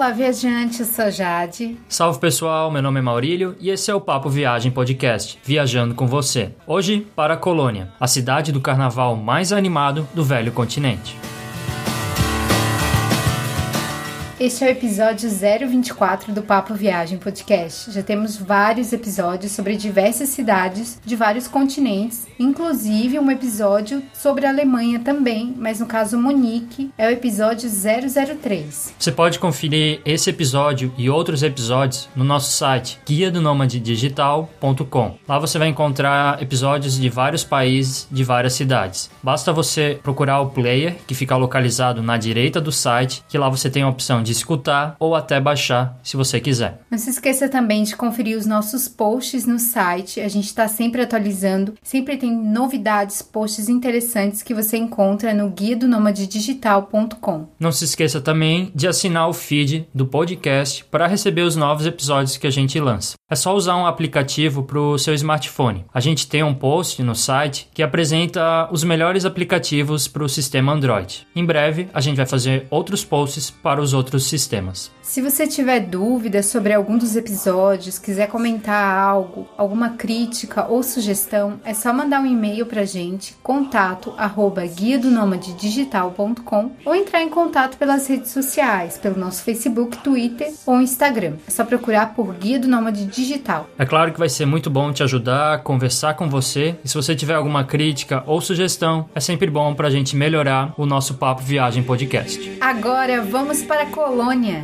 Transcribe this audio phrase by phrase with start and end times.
[0.00, 1.76] Olá, viajante, sou Jade.
[1.86, 6.06] Salve pessoal, meu nome é Maurílio e esse é o Papo Viagem Podcast, viajando com
[6.06, 6.54] você.
[6.66, 11.18] Hoje para a Colônia, a cidade do carnaval mais animado do velho continente.
[14.40, 17.92] Este é o episódio 024 do Papo Viagem Podcast.
[17.92, 24.48] Já temos vários episódios sobre diversas cidades de vários continentes, inclusive um episódio sobre a
[24.48, 28.94] Alemanha também, mas no caso Munique é o episódio 003.
[28.98, 35.18] Você pode conferir esse episódio e outros episódios no nosso site guia do digital.com.
[35.28, 39.10] Lá você vai encontrar episódios de vários países, de várias cidades.
[39.22, 43.68] Basta você procurar o player que fica localizado na direita do site, que lá você
[43.68, 46.80] tem a opção de de escutar ou até baixar, se você quiser.
[46.90, 50.20] Não se esqueça também de conferir os nossos posts no site.
[50.20, 55.76] A gente está sempre atualizando, sempre tem novidades, posts interessantes que você encontra no guia
[55.76, 55.88] do
[56.26, 57.46] digital.com.
[57.58, 62.36] Não se esqueça também de assinar o feed do podcast para receber os novos episódios
[62.36, 63.14] que a gente lança.
[63.28, 65.84] É só usar um aplicativo para o seu smartphone.
[65.92, 70.72] A gente tem um post no site que apresenta os melhores aplicativos para o sistema
[70.72, 71.26] Android.
[71.34, 74.90] Em breve, a gente vai fazer outros posts para os outros sistemas.
[75.02, 81.60] Se você tiver dúvidas sobre algum dos episódios, quiser comentar algo, alguma crítica ou sugestão,
[81.64, 85.10] é só mandar um e-mail pra gente, contato arroba guia do
[85.58, 91.34] digital.com ou entrar em contato pelas redes sociais, pelo nosso Facebook, Twitter ou Instagram.
[91.46, 93.68] É só procurar por Guia do Nômade Digital.
[93.78, 96.76] É claro que vai ser muito bom te ajudar, conversar com você.
[96.84, 100.86] E se você tiver alguma crítica ou sugestão, é sempre bom pra gente melhorar o
[100.86, 102.58] nosso Papo Viagem Podcast.
[102.60, 104.60] Agora vamos para a Colônia.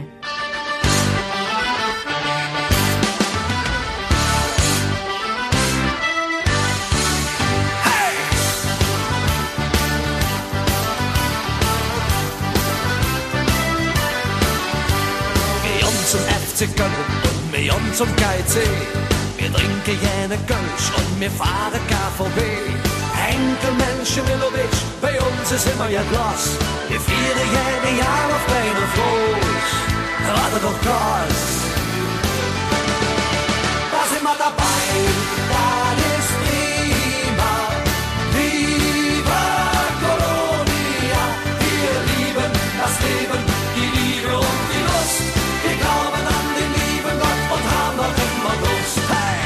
[16.57, 17.61] FC und wir
[17.95, 18.55] zum KIC.
[19.39, 22.67] Wir trinken jene Kölsch und wir fahren KVB.
[25.57, 26.51] Ist immer ja Glas.
[26.89, 29.67] Wir feiern jede Jahr auf kleinen Floß.
[30.27, 31.39] Warte doch Gas.
[33.93, 34.87] Da sind wir dabei,
[35.53, 35.69] da
[36.13, 37.55] ist prima.
[38.35, 39.47] Viva
[40.03, 41.25] Colonia,
[41.63, 43.43] wir lieben das Leben,
[43.77, 45.25] die Liebe und die Lust.
[45.65, 48.99] Wir glauben an den lieben Gott und haben noch immer Lust.
[49.09, 49.41] Hey!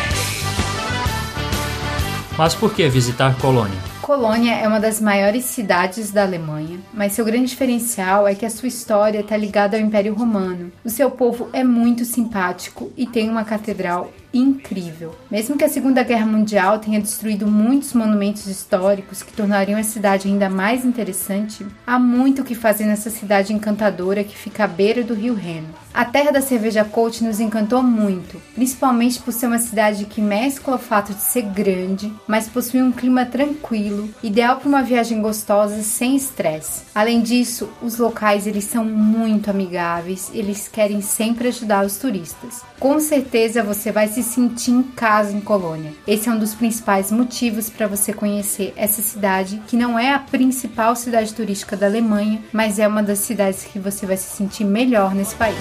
[2.37, 4.00] Mas por que visitar Colônia?
[4.11, 8.51] Colônia é uma das maiores cidades da Alemanha, mas seu grande diferencial é que a
[8.51, 10.73] sua história está ligada ao Império Romano.
[10.85, 15.15] O seu povo é muito simpático e tem uma catedral incrível.
[15.31, 20.29] Mesmo que a Segunda Guerra Mundial tenha destruído muitos monumentos históricos que tornariam a cidade
[20.29, 25.03] ainda mais interessante, há muito o que fazer nessa cidade encantadora que fica à beira
[25.03, 25.69] do rio Reno.
[25.93, 30.77] A terra da cerveja Colt nos encantou muito, principalmente por ser uma cidade que mescla
[30.77, 35.83] o fato de ser grande, mas possui um clima tranquilo, ideal para uma viagem gostosa
[35.83, 36.83] sem estresse.
[36.95, 42.63] Além disso, os locais eles são muito amigáveis, eles querem sempre ajudar os turistas.
[42.79, 45.93] Com certeza você vai se sentir em casa em Colônia.
[46.07, 50.19] Esse é um dos principais motivos para você conhecer essa cidade, que não é a
[50.19, 54.65] principal cidade turística da Alemanha, mas é uma das cidades que você vai se sentir
[54.65, 55.57] melhor nesse país.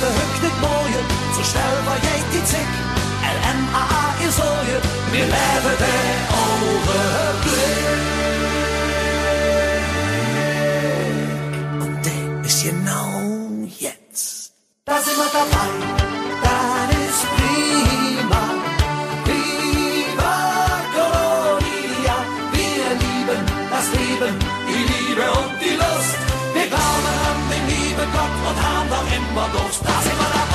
[15.33, 18.43] dabei, ist prima.
[19.27, 20.35] Viva
[22.53, 23.41] wir lieben
[23.73, 24.33] das Leben,
[24.69, 26.19] die Liebe und die Lust.
[26.55, 29.81] Wir glauben an den lieben Gott und haben doch immer Durst.
[29.89, 30.52] Da sind wir dabei,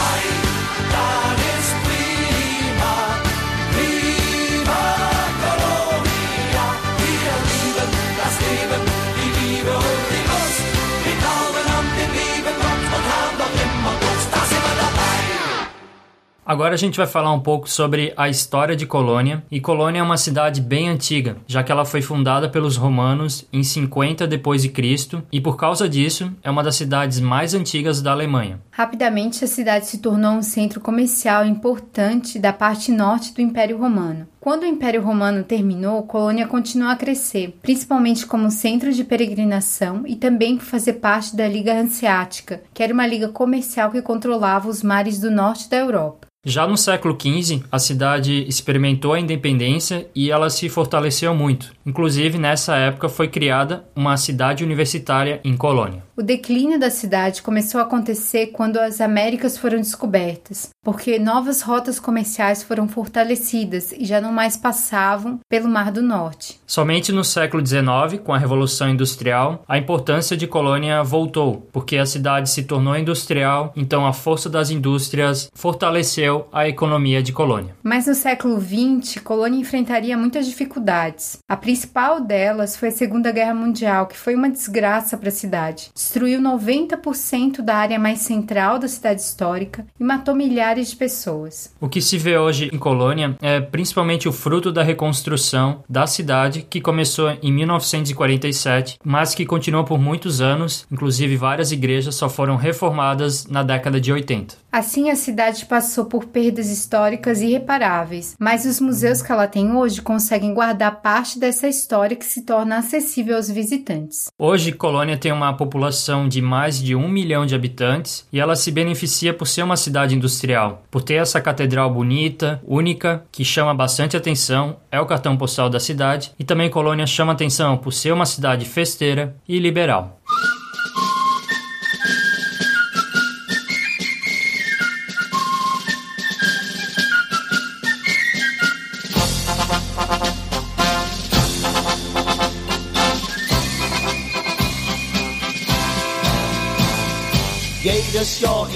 [16.48, 19.44] Agora a gente vai falar um pouco sobre a história de Colônia.
[19.52, 23.62] E Colônia é uma cidade bem antiga, já que ela foi fundada pelos romanos em
[23.62, 28.14] 50 depois de Cristo e por causa disso é uma das cidades mais antigas da
[28.14, 28.62] Alemanha.
[28.72, 34.26] Rapidamente, a cidade se tornou um centro comercial importante da parte norte do Império Romano.
[34.48, 40.16] Quando o Império Romano terminou, Colônia continuou a crescer, principalmente como centro de peregrinação e
[40.16, 44.82] também por fazer parte da Liga Hanseática, que era uma liga comercial que controlava os
[44.82, 46.28] mares do norte da Europa.
[46.46, 51.74] Já no século XV, a cidade experimentou a independência e ela se fortaleceu muito.
[51.86, 56.04] Inclusive, nessa época foi criada uma cidade universitária em Colônia.
[56.16, 62.00] O declínio da cidade começou a acontecer quando as Américas foram descobertas, porque novas rotas
[62.00, 66.60] comerciais foram fortalecidas e já não mais passavam pelo Mar do Norte.
[66.68, 72.06] Somente no século XIX, com a Revolução Industrial, a importância de Colônia voltou, porque a
[72.06, 77.76] cidade se tornou industrial, então a força das indústrias fortaleceu a economia de Colônia.
[77.82, 81.40] Mas no século XX, Colônia enfrentaria muitas dificuldades.
[81.50, 85.90] A principal delas foi a Segunda Guerra Mundial, que foi uma desgraça para a cidade
[85.96, 91.74] destruiu 90% da área mais central da cidade histórica e matou milhares de pessoas.
[91.80, 96.62] O que se vê hoje em Colônia é principalmente o fruto da reconstrução da cidade
[96.62, 102.56] que começou em 1947, mas que continuou por muitos anos, inclusive várias igrejas só foram
[102.56, 104.56] reformadas na década de 80.
[104.78, 110.04] Assim, a cidade passou por perdas históricas irreparáveis, mas os museus que ela tem hoje
[110.04, 114.28] conseguem guardar parte dessa história que se torna acessível aos visitantes.
[114.38, 118.70] Hoje, Colônia tem uma população de mais de um milhão de habitantes e ela se
[118.70, 124.16] beneficia por ser uma cidade industrial, por ter essa catedral bonita, única, que chama bastante
[124.16, 128.28] atenção, é o cartão postal da cidade, e também Colônia chama atenção por ser uma
[128.28, 130.20] cidade festeira e liberal.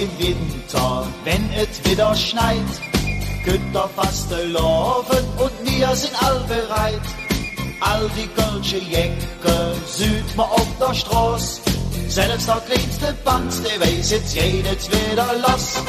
[0.01, 2.57] Im Winter, wenn es wieder schneit,
[3.45, 7.01] könnt ihr fast laufen und wir sind all bereit.
[7.81, 11.61] All die kölsche Jäcke sieht man auf der Straße.
[12.07, 15.83] Selbst der kleinste Banz, der weiß jetzt jedes wieder los.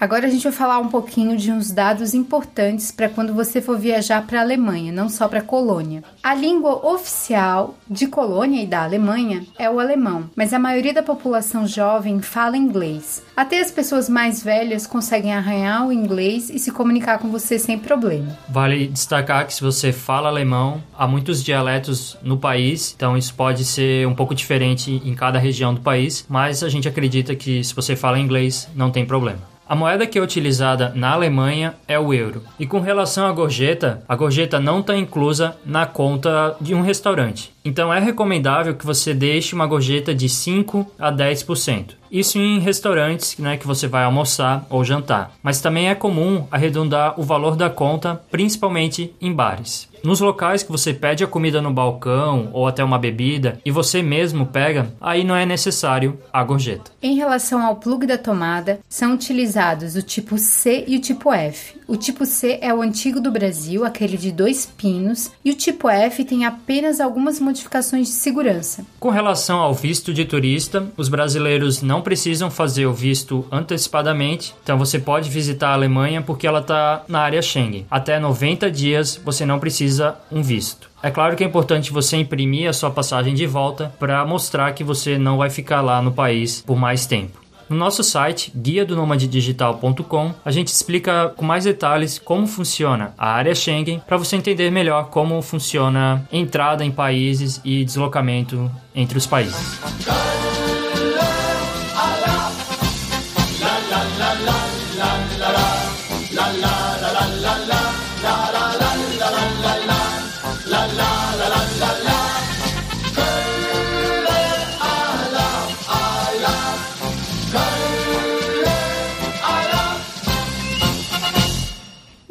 [0.00, 3.78] Agora a gente vai falar um pouquinho de uns dados importantes para quando você for
[3.78, 6.02] viajar para a Alemanha, não só para Colônia.
[6.22, 11.02] A língua oficial de Colônia e da Alemanha é o alemão, mas a maioria da
[11.02, 13.22] população jovem fala inglês.
[13.36, 17.78] Até as pessoas mais velhas conseguem arranhar o inglês e se comunicar com você sem
[17.78, 18.38] problema.
[18.48, 23.66] Vale destacar que se você fala alemão, há muitos dialetos no país, então isso pode
[23.66, 27.74] ser um pouco diferente em cada região do país, mas a gente acredita que se
[27.74, 29.59] você fala inglês, não tem problema.
[29.70, 32.42] A moeda que é utilizada na Alemanha é o euro.
[32.58, 37.54] E com relação à gorjeta, a gorjeta não está inclusa na conta de um restaurante.
[37.64, 42.00] Então é recomendável que você deixe uma gorjeta de 5 a 10%.
[42.10, 45.32] Isso em restaurantes né, que você vai almoçar ou jantar.
[45.42, 49.88] Mas também é comum arredondar o valor da conta, principalmente em bares.
[50.02, 54.00] Nos locais que você pede a comida no balcão ou até uma bebida e você
[54.00, 56.90] mesmo pega, aí não é necessário a gorjeta.
[57.02, 61.78] Em relação ao plug da tomada, são utilizados o tipo C e o tipo F.
[61.86, 65.88] O tipo C é o antigo do Brasil, aquele de dois pinos, e o tipo
[65.88, 68.86] F tem apenas algumas modificações de segurança.
[68.98, 74.78] Com relação ao visto de turista, os brasileiros não precisam fazer o visto antecipadamente, então
[74.78, 77.86] você pode visitar a Alemanha porque ela está na área Schengen.
[77.90, 80.88] Até 90 dias você não precisa um visto.
[81.02, 84.84] É claro que é importante você imprimir a sua passagem de volta para mostrar que
[84.84, 87.39] você não vai ficar lá no país por mais tempo.
[87.70, 93.30] No nosso site, guia do digital.com, a gente explica com mais detalhes como funciona a
[93.30, 99.24] área Schengen para você entender melhor como funciona entrada em países e deslocamento entre os
[99.24, 99.78] países.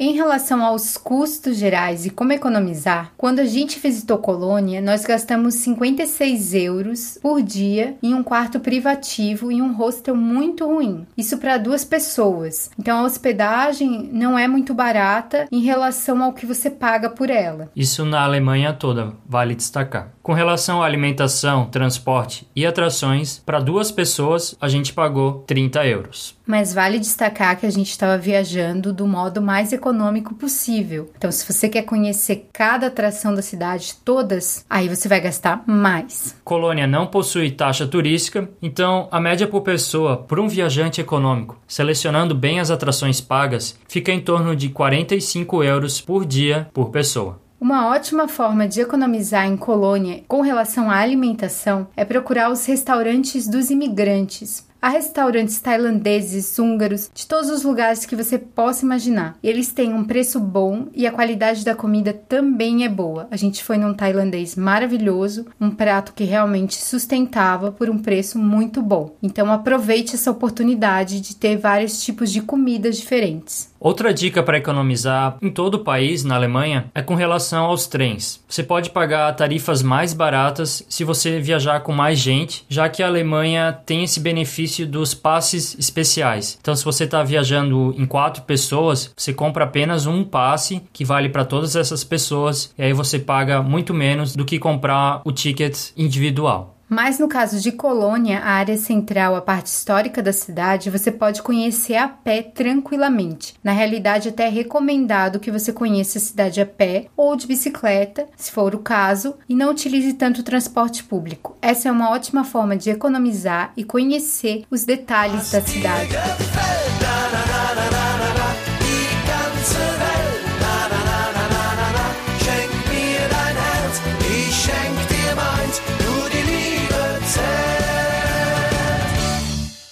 [0.10, 5.54] Em relação aos custos gerais e como economizar, quando a gente visitou Colônia, nós gastamos
[5.54, 11.06] 56 euros por dia em um quarto privativo em um hostel muito ruim.
[11.16, 12.72] Isso para duas pessoas.
[12.80, 17.70] Então a hospedagem não é muito barata em relação ao que você paga por ela.
[17.76, 20.12] Isso na Alemanha toda, vale destacar.
[20.24, 26.36] Com relação à alimentação, transporte e atrações, para duas pessoas a gente pagou 30 euros.
[26.48, 31.10] Mas vale destacar que a gente estava viajando do modo mais econômico econômico possível.
[31.18, 36.36] Então, se você quer conhecer cada atração da cidade, todas, aí você vai gastar mais.
[36.44, 42.34] Colônia não possui taxa turística, então a média por pessoa por um viajante econômico, selecionando
[42.34, 47.42] bem as atrações pagas, fica em torno de 45 euros por dia por pessoa.
[47.60, 53.50] Uma ótima forma de economizar em Colônia com relação à alimentação é procurar os restaurantes
[53.50, 54.69] dos imigrantes.
[54.82, 59.38] Há restaurantes tailandeses, húngaros, de todos os lugares que você possa imaginar.
[59.44, 63.28] Eles têm um preço bom e a qualidade da comida também é boa.
[63.30, 68.82] A gente foi num tailandês maravilhoso, um prato que realmente sustentava por um preço muito
[68.82, 69.18] bom.
[69.22, 73.70] Então aproveite essa oportunidade de ter vários tipos de comidas diferentes.
[73.80, 78.44] Outra dica para economizar em todo o país, na Alemanha, é com relação aos trens.
[78.48, 83.08] Você pode pagar tarifas mais baratas se você viajar com mais gente, já que a
[83.08, 86.58] Alemanha tem esse benefício dos passes especiais.
[86.60, 91.30] Então, se você está viajando em quatro pessoas, você compra apenas um passe que vale
[91.30, 95.92] para todas essas pessoas, e aí você paga muito menos do que comprar o ticket
[95.96, 96.79] individual.
[96.90, 101.44] Mas no caso de Colônia, a área central, a parte histórica da cidade, você pode
[101.44, 103.54] conhecer a pé tranquilamente.
[103.64, 108.28] Na realidade, até é recomendado que você conheça a cidade a pé ou de bicicleta,
[108.36, 111.56] se for o caso, e não utilize tanto o transporte público.
[111.62, 116.16] Essa é uma ótima forma de economizar e conhecer os detalhes da cidade.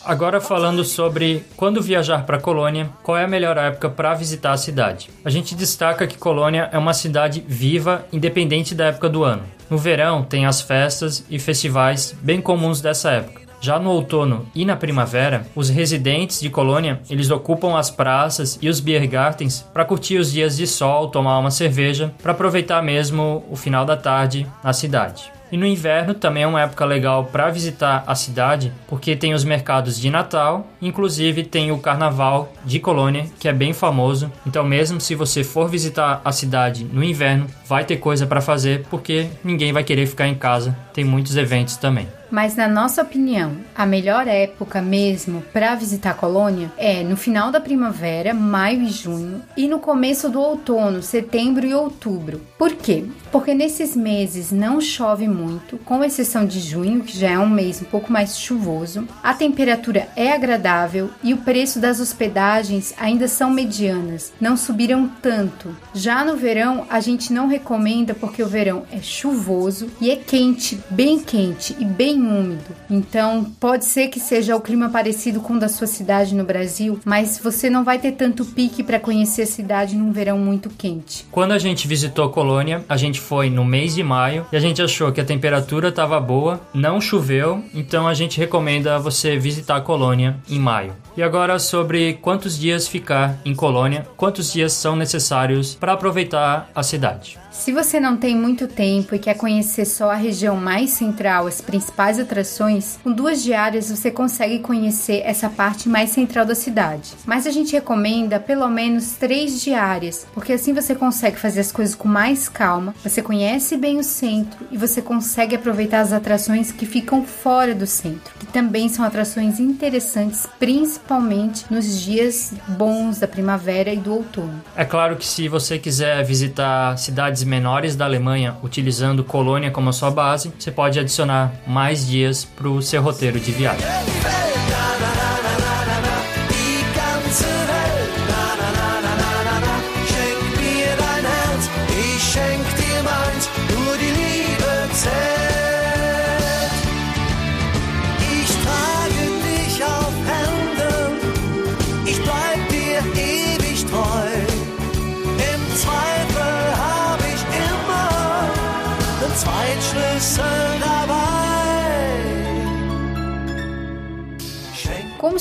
[0.07, 4.57] Agora falando sobre quando viajar para Colônia, qual é a melhor época para visitar a
[4.57, 5.09] cidade?
[5.25, 9.43] A gente destaca que Colônia é uma cidade viva, independente da época do ano.
[9.69, 13.41] No verão tem as festas e festivais bem comuns dessa época.
[13.59, 18.69] Já no outono e na primavera, os residentes de Colônia, eles ocupam as praças e
[18.69, 23.57] os biergartens para curtir os dias de sol, tomar uma cerveja, para aproveitar mesmo o
[23.57, 25.36] final da tarde na cidade.
[25.51, 29.43] E no inverno também é uma época legal para visitar a cidade, porque tem os
[29.43, 34.31] mercados de Natal, inclusive tem o Carnaval de Colônia, que é bem famoso.
[34.45, 38.85] Então, mesmo se você for visitar a cidade no inverno, vai ter coisa para fazer,
[38.89, 40.75] porque ninguém vai querer ficar em casa.
[40.97, 42.07] Tem muitos eventos também.
[42.29, 47.51] Mas na nossa opinião, a melhor época mesmo para visitar a colônia é no final
[47.51, 52.41] da primavera, maio e junho, e no começo do outono, setembro e outubro.
[52.57, 53.05] Por quê?
[53.31, 57.81] Porque nesses meses não chove muito, com exceção de junho, que já é um mês
[57.81, 59.07] um pouco mais chuvoso.
[59.23, 65.75] A temperatura é agradável e o preço das hospedagens ainda são medianas, não subiram tanto.
[65.93, 70.77] Já no verão, a gente não recomenda porque o verão é chuvoso e é quente,
[70.89, 72.75] bem quente e bem úmido.
[72.89, 76.99] Então, pode ser que seja o clima parecido com o da sua cidade no Brasil,
[77.05, 81.25] mas você não vai ter tanto pique para conhecer a cidade num verão muito quente.
[81.31, 84.81] Quando a gente visitou Colônia, a gente foi no mês de maio e a gente
[84.81, 89.81] achou que a temperatura estava boa, não choveu, então a gente recomenda você visitar a
[89.81, 90.95] Colônia em maio.
[91.15, 96.83] E agora sobre quantos dias ficar em Colônia, quantos dias são necessários para aproveitar a
[96.83, 97.39] cidade.
[97.57, 101.59] Se você não tem muito tempo e quer conhecer só a região mais central, as
[101.59, 107.15] principais atrações, com duas diárias você consegue conhecer essa parte mais central da cidade.
[107.25, 111.95] Mas a gente recomenda pelo menos três diárias, porque assim você consegue fazer as coisas
[111.95, 116.85] com mais calma, você conhece bem o centro e você consegue aproveitar as atrações que
[116.85, 123.91] ficam fora do centro, que também são atrações interessantes, principalmente nos dias bons da primavera
[123.91, 124.61] e do outono.
[124.75, 129.93] É claro que se você quiser visitar cidades menores da Alemanha utilizando Colônia como a
[129.93, 133.87] sua base, você pode adicionar mais dias para o seu roteiro de viagem.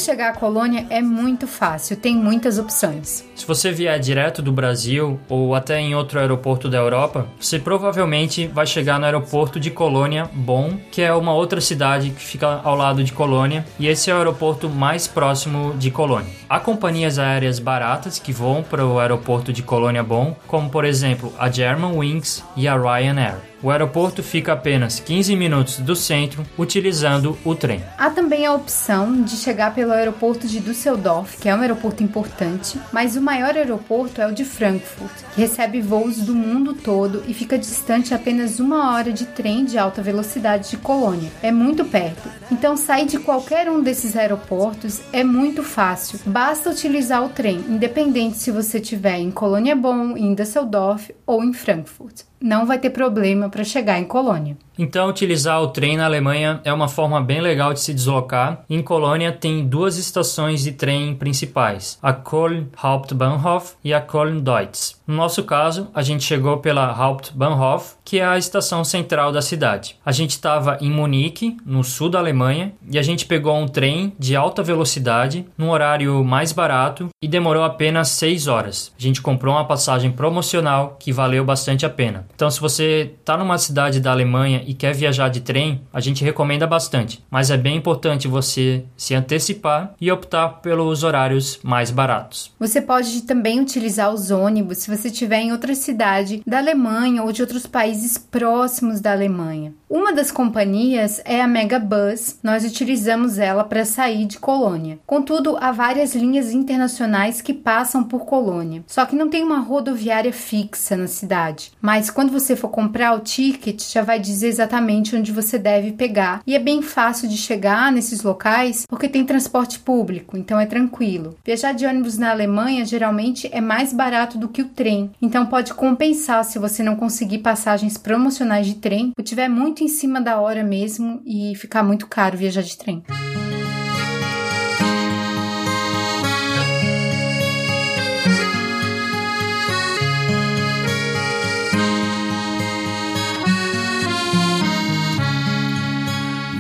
[0.06, 3.25] Chegar à colônia é muito fácil, tem muitas opções.
[3.46, 8.48] Se você vier direto do Brasil ou até em outro aeroporto da Europa, você provavelmente
[8.48, 12.74] vai chegar no aeroporto de Colônia Bonn, que é uma outra cidade que fica ao
[12.74, 16.32] lado de Colônia, e esse é o aeroporto mais próximo de Colônia.
[16.48, 21.32] Há companhias aéreas baratas que voam para o aeroporto de Colônia Bonn, como por exemplo
[21.38, 23.36] a Germanwings e a Ryanair.
[23.62, 27.82] O aeroporto fica apenas 15 minutos do centro utilizando o trem.
[27.96, 32.78] Há também a opção de chegar pelo aeroporto de Düsseldorf, que é um aeroporto importante,
[32.92, 37.59] mas o aeroporto é o de Frankfurt, que recebe voos do mundo todo e fica
[37.59, 41.31] distante apenas uma hora de trem de alta velocidade de Colônia.
[41.43, 42.31] É muito perto.
[42.50, 46.19] Então sair de qualquer um desses aeroportos é muito fácil.
[46.25, 51.52] Basta utilizar o trem, independente se você estiver em Colônia Bonn, em Düsseldorf ou em
[51.52, 54.57] Frankfurt não vai ter problema para chegar em Colônia.
[54.78, 58.64] Então, utilizar o trem na Alemanha é uma forma bem legal de se deslocar.
[58.69, 64.95] Em Colônia tem duas estações de trem principais, a Köln Hauptbahnhof e a Köln Deutz.
[65.06, 69.96] No nosso caso, a gente chegou pela Hauptbahnhof, que é a estação central da cidade.
[70.04, 74.12] A gente estava em Munique, no sul da Alemanha, e a gente pegou um trem
[74.18, 78.92] de alta velocidade, num horário mais barato e demorou apenas 6 horas.
[78.98, 82.26] A gente comprou uma passagem promocional que valeu bastante a pena.
[82.34, 86.25] Então, se você está numa cidade da Alemanha e quer viajar de trem, a gente
[86.25, 92.52] recomenda bastante, mas é bem importante você se antecipar e optar pelos horários mais baratos.
[92.58, 97.32] Você pode também utilizar os ônibus se você estiver em outra cidade da Alemanha ou
[97.32, 99.74] de outros países próximos da Alemanha.
[99.88, 104.98] Uma das companhias é a Megabus, nós utilizamos ela para sair de Colônia.
[105.06, 110.32] Contudo, há várias linhas internacionais que passam por Colônia, só que não tem uma rodoviária
[110.32, 111.70] fixa na cidade.
[111.80, 116.42] Mas quando você for comprar o ticket, já vai dizer exatamente onde você deve pegar.
[116.46, 121.36] E é bem fácil de chegar nesses locais porque tem transporte público, então é tranquilo.
[121.44, 124.86] Viajar de ônibus na Alemanha geralmente é mais barato do que o trem,
[125.21, 129.88] então pode compensar se você não conseguir passagens promocionais de trem ou tiver muito em
[129.88, 133.02] cima da hora mesmo e ficar muito caro viajar de trem.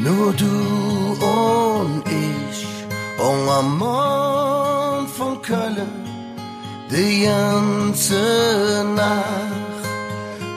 [0.02, 0.46] Nur du
[1.20, 2.66] und ich,
[3.18, 4.15] und am Mond von Köln,
[6.96, 9.82] die ganze Nacht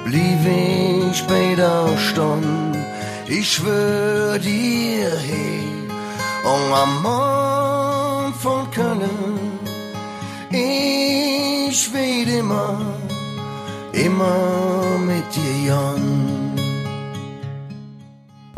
[0.05, 2.79] blieb ich bei der Stunde,
[3.27, 5.63] ich schwör dir, hey,
[6.51, 9.59] und am Morgen von Köln,
[10.49, 12.79] ich will immer,
[13.91, 16.38] immer mit dir, Jan.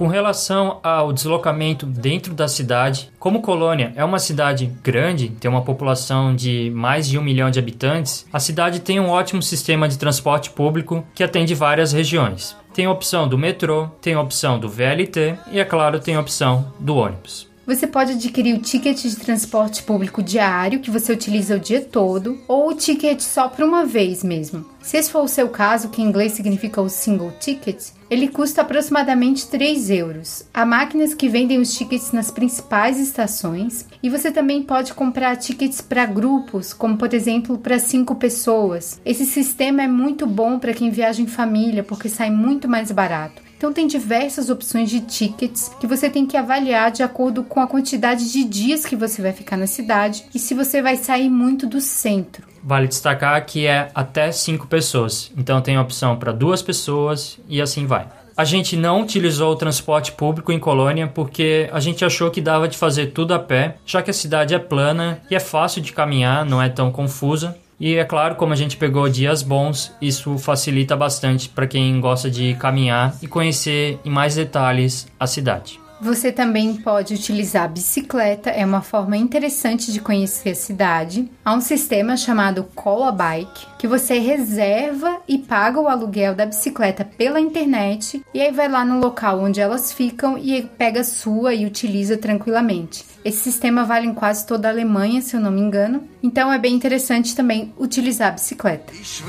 [0.02, 5.62] Com relação ao deslocamento dentro da cidade, como Colônia é uma cidade grande, tem uma
[5.62, 10.00] população de mais de um milhão de habitantes, a cidade tem um ótimo sistema de
[10.00, 12.58] transporte público que atende várias regiões.
[12.74, 16.20] Tem a opção do metrô, tem a opção do VLT e, é claro, tem a
[16.20, 17.51] opção do ônibus.
[17.72, 22.38] Você pode adquirir o ticket de transporte público diário, que você utiliza o dia todo,
[22.46, 24.66] ou o ticket só por uma vez mesmo.
[24.82, 28.62] Se esse for o seu caso, que em inglês significa o single ticket, ele custa
[28.62, 30.44] aproximadamente 3 euros.
[30.54, 35.80] Há máquinas que vendem os tickets nas principais estações e você também pode comprar tickets
[35.80, 39.00] para grupos, como por exemplo para 5 pessoas.
[39.06, 43.42] Esse sistema é muito bom para quem viaja em família porque sai muito mais barato.
[43.62, 47.68] Então tem diversas opções de tickets que você tem que avaliar de acordo com a
[47.68, 51.68] quantidade de dias que você vai ficar na cidade e se você vai sair muito
[51.68, 52.44] do centro.
[52.64, 57.86] Vale destacar que é até 5 pessoas, então tem opção para duas pessoas e assim
[57.86, 58.08] vai.
[58.36, 62.68] A gente não utilizou o transporte público em Colônia porque a gente achou que dava
[62.68, 65.94] de fazer tudo a pé, já que a cidade é plana e é fácil de
[65.94, 67.56] caminhar, não é tão confusa.
[67.82, 72.30] E é claro, como a gente pegou dias bons, isso facilita bastante para quem gosta
[72.30, 75.81] de caminhar e conhecer em mais detalhes a cidade.
[76.02, 81.30] Você também pode utilizar a bicicleta, é uma forma interessante de conhecer a cidade.
[81.46, 86.48] Há um sistema chamado Call a Bike, que você reserva e paga o aluguel da
[86.48, 91.54] bicicleta pela internet e aí vai lá no local onde elas ficam e pega sua
[91.54, 93.06] e utiliza tranquilamente.
[93.24, 96.04] Esse sistema vale em quase toda a Alemanha, se eu não me engano.
[96.24, 98.92] Então é bem interessante também utilizar a bicicleta.
[98.96, 99.22] Ich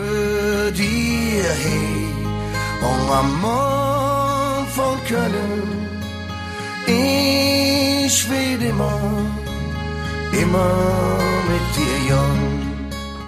[12.09, 12.53] Jan.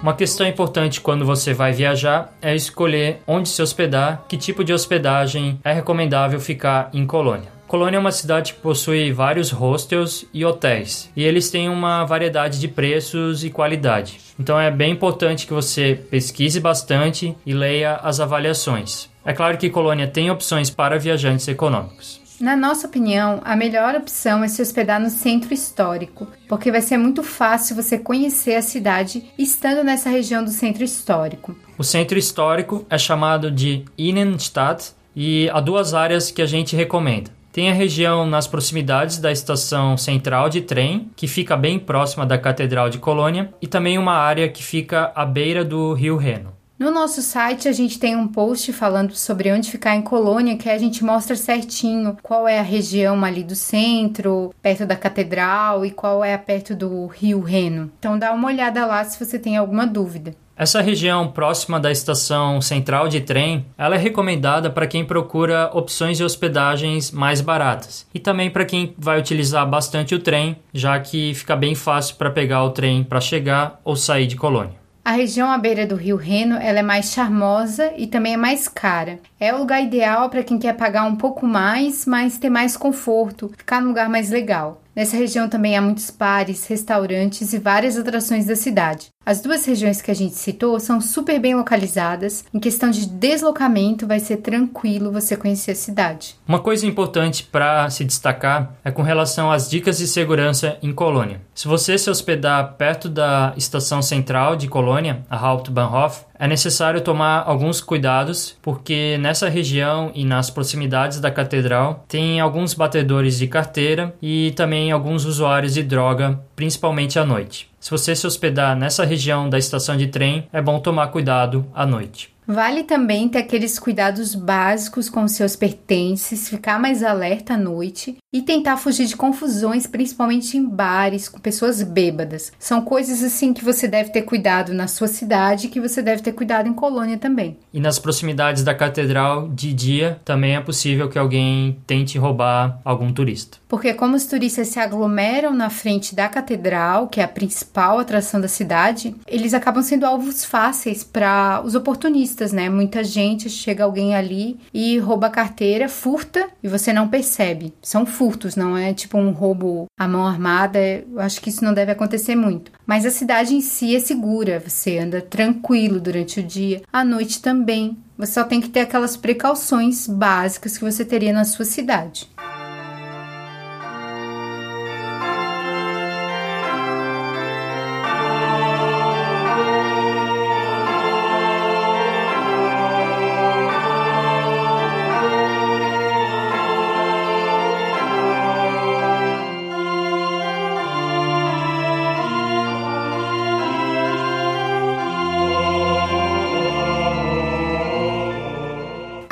[0.01, 4.71] Uma questão importante quando você vai viajar é escolher onde se hospedar, que tipo de
[4.71, 7.55] hospedagem é recomendável ficar em Colônia.
[7.67, 12.59] Colônia é uma cidade que possui vários hostels e hotéis, e eles têm uma variedade
[12.59, 14.19] de preços e qualidade.
[14.39, 19.09] Então é bem importante que você pesquise bastante e leia as avaliações.
[19.25, 22.24] É claro que Colônia tem opções para viajantes econômicos.
[22.39, 26.97] Na nossa opinião, a melhor opção é se hospedar no centro histórico, porque vai ser
[26.97, 31.55] muito fácil você conhecer a cidade estando nessa região do centro histórico.
[31.77, 37.31] O centro histórico é chamado de Innenstadt e há duas áreas que a gente recomenda.
[37.53, 42.37] Tem a região nas proximidades da estação central de trem, que fica bem próxima da
[42.37, 46.51] Catedral de Colônia, e também uma área que fica à beira do Rio Reno.
[46.77, 50.69] No nosso site a gente tem um post falando sobre onde ficar em Colônia, que
[50.69, 55.91] a gente mostra certinho qual é a região ali do centro, perto da catedral e
[55.91, 57.89] qual é perto do Rio Reno.
[57.97, 60.35] Então dá uma olhada lá se você tem alguma dúvida.
[60.57, 66.17] Essa região próxima da estação central de trem, ela é recomendada para quem procura opções
[66.17, 71.33] de hospedagens mais baratas e também para quem vai utilizar bastante o trem, já que
[71.33, 74.84] fica bem fácil para pegar o trem para chegar ou sair de Colônia.
[75.05, 78.67] A região à beira do Rio Reno ela é mais charmosa e também é mais
[78.67, 79.19] cara.
[79.39, 83.51] É o lugar ideal para quem quer pagar um pouco mais, mas ter mais conforto,
[83.55, 84.81] ficar num lugar mais legal.
[84.95, 89.07] Nessa região também há muitos bares, restaurantes e várias atrações da cidade.
[89.25, 92.45] As duas regiões que a gente citou são super bem localizadas.
[92.53, 96.35] Em questão de deslocamento, vai ser tranquilo você conhecer a cidade.
[96.47, 101.41] Uma coisa importante para se destacar é com relação às dicas de segurança em Colônia.
[101.53, 107.43] Se você se hospedar perto da estação central de Colônia, a Hauptbahnhof, é necessário tomar
[107.45, 114.13] alguns cuidados, porque nessa região e nas proximidades da catedral tem alguns batedores de carteira
[114.21, 117.69] e também alguns usuários de droga, principalmente à noite.
[117.79, 121.85] Se você se hospedar nessa região da estação de trem, é bom tomar cuidado à
[121.85, 122.34] noite.
[122.47, 128.41] Vale também ter aqueles cuidados básicos com seus pertences, ficar mais alerta à noite e
[128.41, 132.51] tentar fugir de confusões, principalmente em bares com pessoas bêbadas.
[132.59, 136.33] São coisas assim que você deve ter cuidado na sua cidade que você deve ter
[136.33, 137.57] cuidado em Colônia também.
[137.73, 143.11] E nas proximidades da catedral, de dia, também é possível que alguém tente roubar algum
[143.11, 143.57] turista.
[143.75, 148.39] Porque como os turistas se aglomeram na frente da catedral, que é a principal atração
[148.39, 152.69] da cidade, eles acabam sendo alvos fáceis para os oportunistas, né?
[152.69, 157.73] Muita gente chega alguém ali e rouba a carteira, furta e você não percebe.
[157.81, 160.79] São furtos, não é tipo um roubo à mão armada.
[160.79, 162.71] Eu acho que isso não deve acontecer muito.
[162.87, 167.41] Mas a cidade em si é segura, você anda tranquilo durante o dia, à noite
[167.41, 167.97] também.
[168.17, 172.29] Você só tem que ter aquelas precauções básicas que você teria na sua cidade.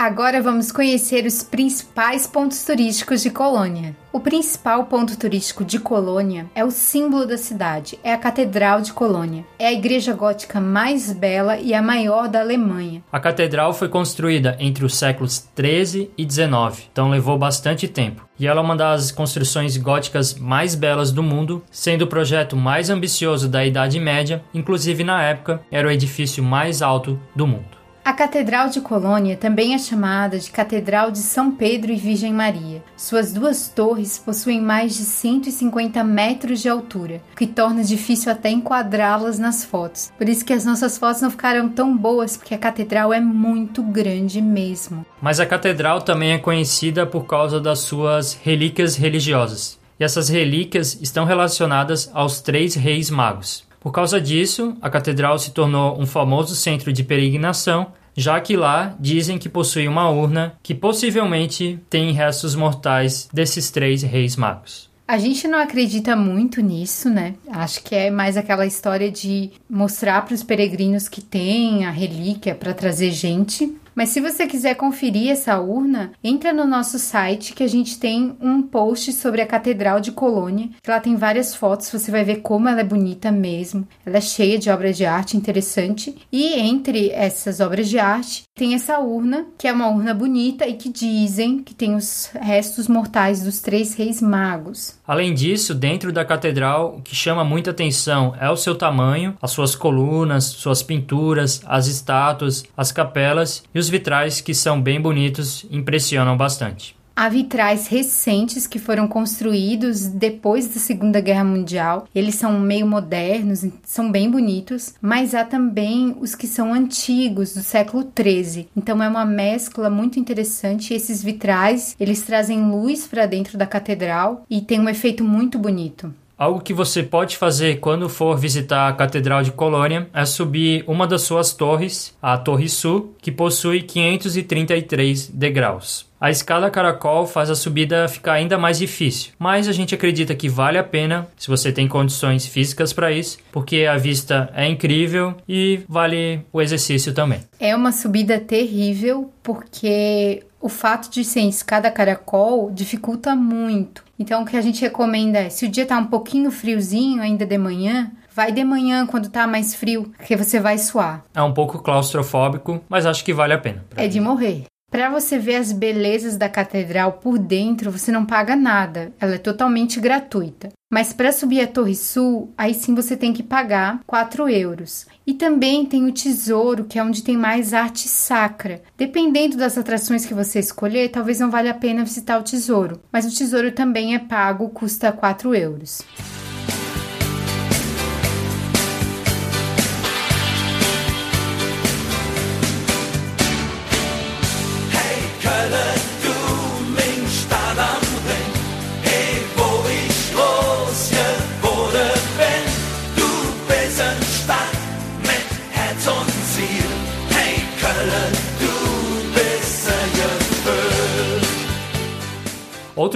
[0.04, 3.96] Agora vamos conhecer os principais pontos turísticos de Colônia.
[4.12, 8.92] O principal ponto turístico de Colônia é o símbolo da cidade, é a Catedral de
[8.92, 9.46] Colônia.
[9.58, 13.02] É a igreja gótica mais bela e a maior da Alemanha.
[13.10, 18.28] A catedral foi construída entre os séculos 13 e 19, então levou bastante tempo.
[18.38, 22.90] E ela é uma das construções góticas mais belas do mundo, sendo o projeto mais
[22.90, 27.83] ambicioso da Idade Média, inclusive na época era o edifício mais alto do mundo.
[28.06, 32.84] A Catedral de Colônia também é chamada de Catedral de São Pedro e Virgem Maria.
[32.98, 38.50] Suas duas torres possuem mais de 150 metros de altura, o que torna difícil até
[38.50, 40.12] enquadrá-las nas fotos.
[40.18, 43.82] Por isso que as nossas fotos não ficaram tão boas, porque a catedral é muito
[43.82, 45.06] grande mesmo.
[45.22, 49.80] Mas a catedral também é conhecida por causa das suas relíquias religiosas.
[49.98, 53.64] E essas relíquias estão relacionadas aos três reis magos.
[53.84, 58.96] Por causa disso, a catedral se tornou um famoso centro de peregrinação, já que lá
[58.98, 64.90] dizem que possui uma urna que possivelmente tem restos mortais desses três reis magos.
[65.06, 67.34] A gente não acredita muito nisso, né?
[67.52, 72.56] Acho que é mais aquela história de mostrar para os peregrinos que tem a relíquia
[72.56, 73.76] para trazer gente.
[73.96, 78.36] Mas se você quiser conferir essa urna, entra no nosso site que a gente tem
[78.42, 82.68] um post sobre a Catedral de Colônia, lá tem várias fotos, você vai ver como
[82.68, 83.88] ela é bonita mesmo.
[84.06, 88.76] Ela é cheia de obras de arte interessante e entre essas obras de arte tem
[88.76, 93.42] essa urna, que é uma urna bonita e que dizem que tem os restos mortais
[93.42, 95.00] dos três reis magos.
[95.08, 99.52] Além disso, dentro da catedral, o que chama muita atenção é o seu tamanho, as
[99.52, 105.66] suas colunas, suas pinturas, as estátuas, as capelas e os vitrais que são bem bonitos
[105.72, 106.96] impressionam bastante.
[107.16, 112.08] Há vitrais recentes que foram construídos depois da Segunda Guerra Mundial.
[112.14, 117.62] Eles são meio modernos, são bem bonitos, mas há também os que são antigos, do
[117.62, 118.68] século XIII.
[118.76, 120.94] Então é uma mescla muito interessante.
[120.94, 126.12] Esses vitrais, eles trazem luz para dentro da catedral e tem um efeito muito bonito.
[126.38, 131.06] Algo que você pode fazer quando for visitar a Catedral de Colônia é subir uma
[131.06, 136.12] das suas torres, a Torre Sul, que possui 533 degraus.
[136.20, 140.48] A escada caracol faz a subida ficar ainda mais difícil, mas a gente acredita que
[140.48, 145.36] vale a pena se você tem condições físicas para isso, porque a vista é incrível
[145.48, 147.42] e vale o exercício também.
[147.60, 154.04] É uma subida terrível porque o fato de ser em escada caracol dificulta muito.
[154.18, 157.46] Então o que a gente recomenda é, se o dia tá um pouquinho friozinho ainda
[157.46, 161.24] de manhã, Vai de manhã quando tá mais frio, porque você vai suar.
[161.36, 163.86] É um pouco claustrofóbico, mas acho que vale a pena.
[163.96, 164.64] É de morrer.
[164.94, 169.40] Para você ver as belezas da catedral por dentro, você não paga nada, ela é
[169.40, 170.70] totalmente gratuita.
[170.88, 175.08] Mas para subir a Torre Sul, aí sim você tem que pagar 4 euros.
[175.26, 178.84] E também tem o Tesouro, que é onde tem mais arte sacra.
[178.96, 183.02] Dependendo das atrações que você escolher, talvez não valha a pena visitar o Tesouro.
[183.12, 186.04] Mas o Tesouro também é pago, custa 4 euros.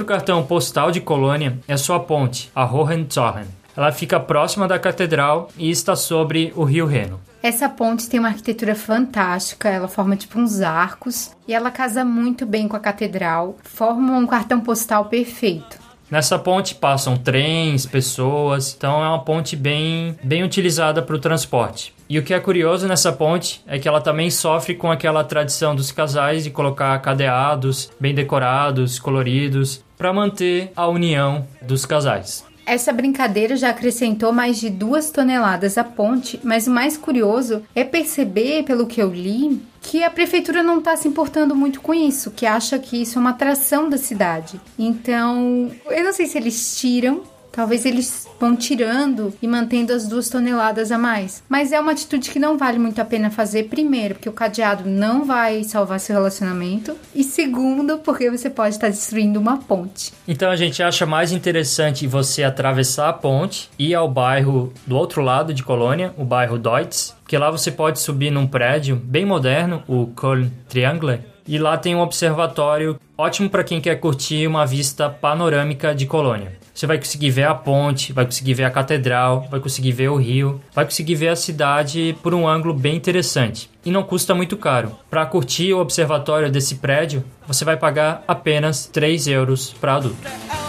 [0.07, 3.49] Cartão postal de Colônia é sua ponte, a Hohenzollern.
[3.75, 7.19] Ela fica próxima da catedral e está sobre o rio Reno.
[7.43, 12.45] Essa ponte tem uma arquitetura fantástica, ela forma tipo uns arcos e ela casa muito
[12.45, 15.77] bem com a catedral, forma um cartão postal perfeito.
[16.09, 21.93] Nessa ponte passam trens, pessoas, então é uma ponte bem, bem utilizada para o transporte.
[22.09, 25.75] E o que é curioso nessa ponte é que ela também sofre com aquela tradição
[25.75, 32.46] dos casais de colocar cadeados bem decorados, coloridos, para manter a união dos casais.
[32.67, 37.81] Essa brincadeira já acrescentou mais de duas toneladas à ponte, mas o mais curioso é
[37.85, 42.29] perceber, pelo que eu li, que a prefeitura não está se importando muito com isso,
[42.31, 44.59] que acha que isso é uma atração da cidade.
[44.77, 50.29] Então, eu não sei se eles tiram Talvez eles vão tirando e mantendo as duas
[50.29, 51.43] toneladas a mais.
[51.49, 54.87] Mas é uma atitude que não vale muito a pena fazer, primeiro, porque o cadeado
[54.87, 60.13] não vai salvar seu relacionamento, e segundo, porque você pode estar destruindo uma ponte.
[60.27, 64.95] Então a gente acha mais interessante você atravessar a ponte e ir ao bairro do
[64.95, 69.25] outro lado de Colônia, o bairro Deutz, que lá você pode subir num prédio bem
[69.25, 74.65] moderno, o Köln Triangle, e lá tem um observatório ótimo para quem quer curtir uma
[74.65, 76.57] vista panorâmica de Colônia.
[76.77, 80.15] Você vai conseguir ver a ponte, vai conseguir ver a catedral, vai conseguir ver o
[80.15, 83.67] rio, vai conseguir ver a cidade por um ângulo bem interessante.
[83.83, 84.91] E não custa muito caro.
[85.09, 90.66] Para curtir o observatório desse prédio, você vai pagar apenas 3 euros para adulto.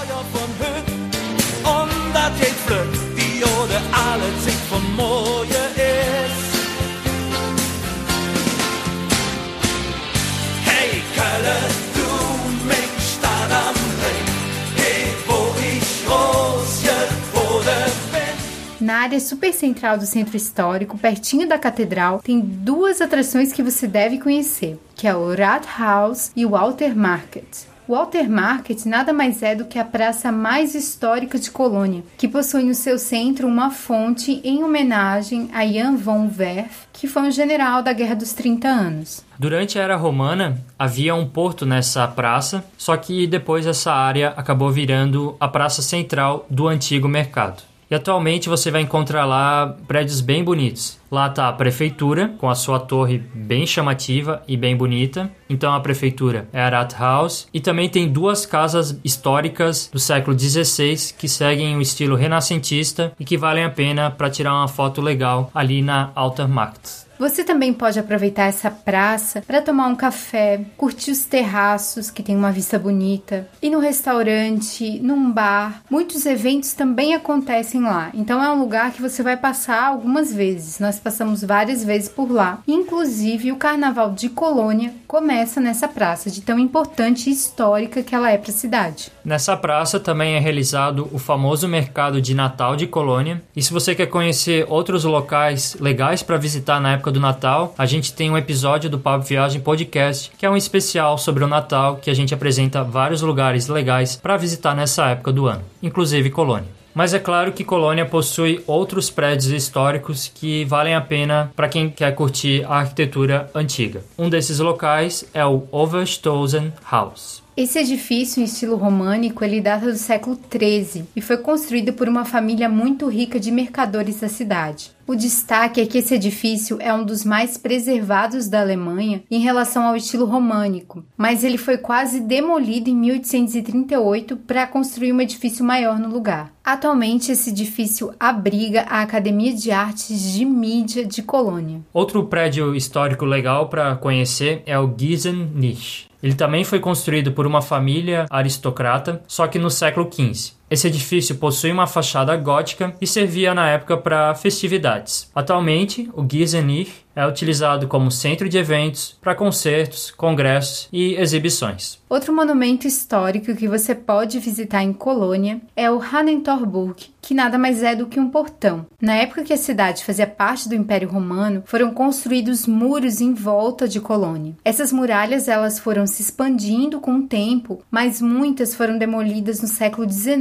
[18.98, 24.18] Área super central do centro histórico, pertinho da catedral, tem duas atrações que você deve
[24.18, 27.68] conhecer, que é o Rathaus e o Walter Market.
[27.88, 32.28] O Walter Market nada mais é do que a praça mais histórica de Colônia, que
[32.28, 37.30] possui no seu centro uma fonte em homenagem a Jan von Werf, que foi um
[37.30, 39.24] general da Guerra dos 30 Anos.
[39.38, 44.70] Durante a Era Romana, havia um porto nessa praça, só que depois essa área acabou
[44.70, 47.67] virando a praça central do antigo mercado.
[47.90, 50.98] E atualmente você vai encontrar lá prédios bem bonitos.
[51.10, 55.30] Lá está a prefeitura, com a sua torre bem chamativa e bem bonita.
[55.48, 57.48] Então a prefeitura é a Rathaus.
[57.52, 63.24] E também tem duas casas históricas do século XVI que seguem o estilo renascentista e
[63.24, 67.07] que valem a pena para tirar uma foto legal ali na Alter Markt.
[67.18, 72.36] Você também pode aproveitar essa praça para tomar um café, curtir os terraços que tem
[72.36, 75.82] uma vista bonita, ir no restaurante, num bar.
[75.90, 80.78] Muitos eventos também acontecem lá, então é um lugar que você vai passar algumas vezes.
[80.78, 82.60] Nós passamos várias vezes por lá.
[82.68, 88.30] Inclusive, o Carnaval de Colônia começa nessa praça, de tão importante e histórica que ela
[88.30, 89.10] é para a cidade.
[89.24, 93.42] Nessa praça também é realizado o famoso mercado de Natal de Colônia.
[93.56, 97.74] E se você quer conhecer outros locais legais para visitar na época época do Natal,
[97.76, 101.48] a gente tem um episódio do Papo Viagem Podcast, que é um especial sobre o
[101.48, 106.30] Natal, que a gente apresenta vários lugares legais para visitar nessa época do ano, inclusive
[106.30, 106.68] Colônia.
[106.94, 111.88] Mas é claro que Colônia possui outros prédios históricos que valem a pena para quem
[111.88, 114.02] quer curtir a arquitetura antiga.
[114.18, 117.42] Um desses locais é o Overstosen House.
[117.56, 122.24] Esse edifício em estilo românico ele data do século XIII e foi construído por uma
[122.24, 124.97] família muito rica de mercadores da cidade.
[125.08, 129.84] O destaque é que esse edifício é um dos mais preservados da Alemanha em relação
[129.84, 135.98] ao estilo românico, mas ele foi quase demolido em 1838 para construir um edifício maior
[135.98, 136.52] no lugar.
[136.62, 141.80] Atualmente, esse edifício abriga a Academia de Artes de Mídia de Colônia.
[141.90, 146.06] Outro prédio histórico legal para conhecer é o Gießen-Nich.
[146.22, 150.57] Ele também foi construído por uma família aristocrata, só que no século XV.
[150.70, 155.30] Esse edifício possui uma fachada gótica e servia na época para festividades.
[155.34, 161.98] Atualmente, o Gießenich é utilizado como centro de eventos para concertos, congressos e exibições.
[162.08, 167.82] Outro monumento histórico que você pode visitar em Colônia é o Hanentorburg, que nada mais
[167.82, 168.86] é do que um portão.
[169.02, 173.86] Na época que a cidade fazia parte do Império Romano, foram construídos muros em volta
[173.86, 174.56] de Colônia.
[174.64, 180.10] Essas muralhas elas foram se expandindo com o tempo, mas muitas foram demolidas no século
[180.10, 180.38] XIX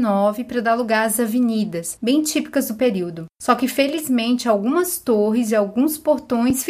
[0.47, 3.25] para dar lugar às avenidas, bem típicas do período.
[3.41, 6.63] Só que felizmente algumas torres e alguns portões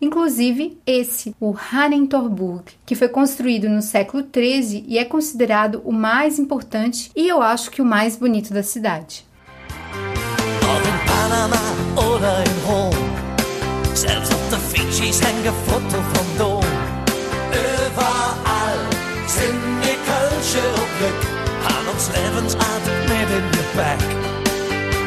[0.00, 6.38] inclusive esse, o Hanentorburg, que foi construído no século XIII e é considerado o mais
[6.38, 9.24] importante e eu acho que o mais bonito da cidade.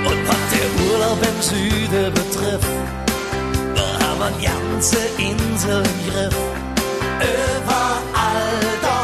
[0.07, 3.06] Und was der Urlaub im Süden betrifft,
[4.31, 6.37] ganze Insel Griff.
[7.19, 8.99] Überall da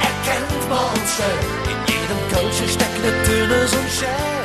[0.00, 4.36] erkennt man schön, in jedem steckt und Schön.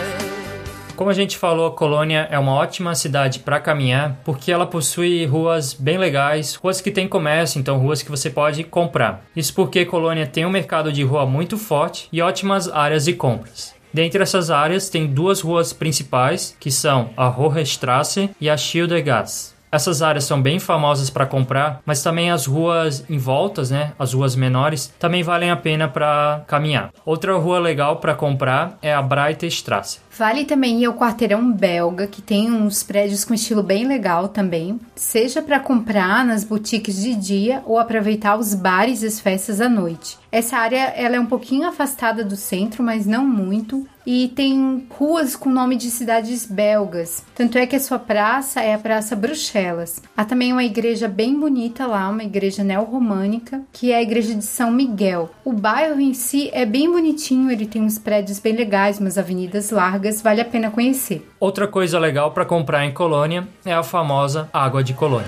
[1.01, 5.73] Como a gente falou, Colônia é uma ótima cidade para caminhar, porque ela possui ruas
[5.73, 9.25] bem legais, ruas que tem comércio, então ruas que você pode comprar.
[9.35, 13.73] Isso porque Colônia tem um mercado de rua muito forte e ótimas áreas de compras.
[13.91, 19.50] Dentre essas áreas, tem duas ruas principais, que são a Hohestrasse e a Schildergasse.
[19.71, 24.13] Essas áreas são bem famosas para comprar, mas também as ruas em voltas, né, as
[24.13, 26.91] ruas menores, também valem a pena para caminhar.
[27.05, 29.99] Outra rua legal para comprar é a Breitestrasse.
[30.17, 34.79] Vale também ir ao quarteirão belga, que tem uns prédios com estilo bem legal também,
[34.95, 39.69] seja para comprar nas boutiques de dia ou aproveitar os bares e as festas à
[39.69, 40.19] noite.
[40.31, 45.35] Essa área ela é um pouquinho afastada do centro, mas não muito, e tem ruas
[45.35, 47.23] com nome de cidades belgas.
[47.35, 50.01] Tanto é que a sua praça é a Praça Bruxelas.
[50.15, 54.45] Há também uma igreja bem bonita lá, uma igreja neorromânica, que é a igreja de
[54.45, 55.29] São Miguel.
[55.43, 59.69] O bairro em si é bem bonitinho, ele tem uns prédios bem legais, umas avenidas
[59.69, 61.27] largas, vale a pena conhecer.
[61.39, 65.27] Outra coisa legal para comprar em Colônia é a famosa água de Colônia.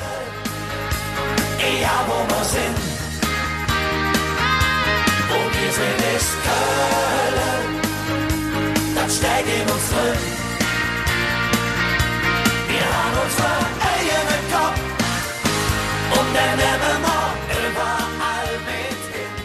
[12.73, 13.51] Wir haben unsere
[13.91, 14.79] eigenen Kopf
[16.17, 17.12] und dann nehmen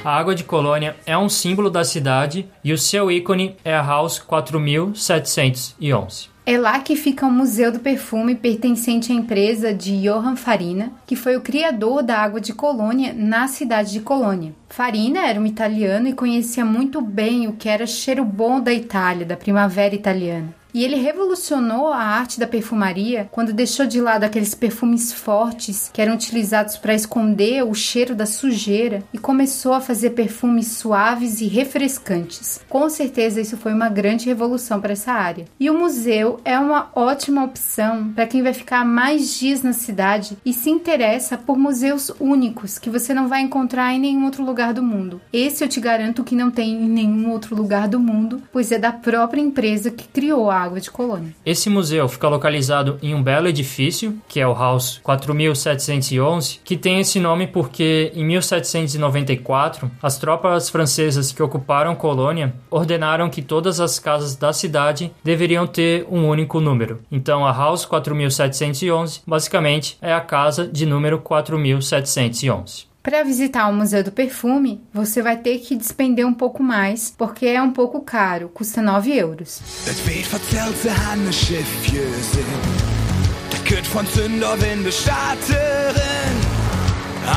[0.08, 3.82] A água de Colônia é um símbolo da cidade e o seu ícone é a
[3.82, 6.30] House 4711.
[6.46, 11.14] É lá que fica o Museu do Perfume pertencente à empresa de Johann Farina, que
[11.14, 14.54] foi o criador da água de Colônia na cidade de Colônia.
[14.70, 19.26] Farina era um italiano e conhecia muito bem o que era cheiro bom da Itália,
[19.26, 20.54] da primavera italiana.
[20.72, 26.00] E ele revolucionou a arte da perfumaria quando deixou de lado aqueles perfumes fortes que
[26.00, 31.46] eram utilizados para esconder o cheiro da sujeira e começou a fazer perfumes suaves e
[31.46, 32.60] refrescantes.
[32.68, 35.46] Com certeza isso foi uma grande revolução para essa área.
[35.58, 40.36] E o museu é uma ótima opção para quem vai ficar mais dias na cidade
[40.44, 44.74] e se interessa por museus únicos que você não vai encontrar em nenhum outro lugar
[44.74, 45.20] do mundo.
[45.32, 48.78] Esse eu te garanto que não tem em nenhum outro lugar do mundo, pois é
[48.78, 51.34] da própria empresa que criou a água de colônia.
[51.44, 57.00] Esse museu fica localizado em um belo edifício, que é o House 4711, que tem
[57.00, 63.98] esse nome porque em 1794 as tropas francesas que ocuparam Colônia ordenaram que todas as
[63.98, 67.00] casas da cidade deveriam ter um único número.
[67.10, 72.87] Então a House 4711 basicamente é a casa de número 4711.
[73.08, 77.46] Para visitar o Museu do Perfume, você vai ter que despender um pouco mais, porque
[77.46, 79.62] é um pouco caro, custa 9 euros.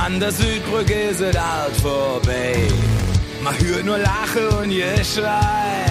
[0.04, 0.32] An der
[3.86, 5.91] nur Lache und Geschrei.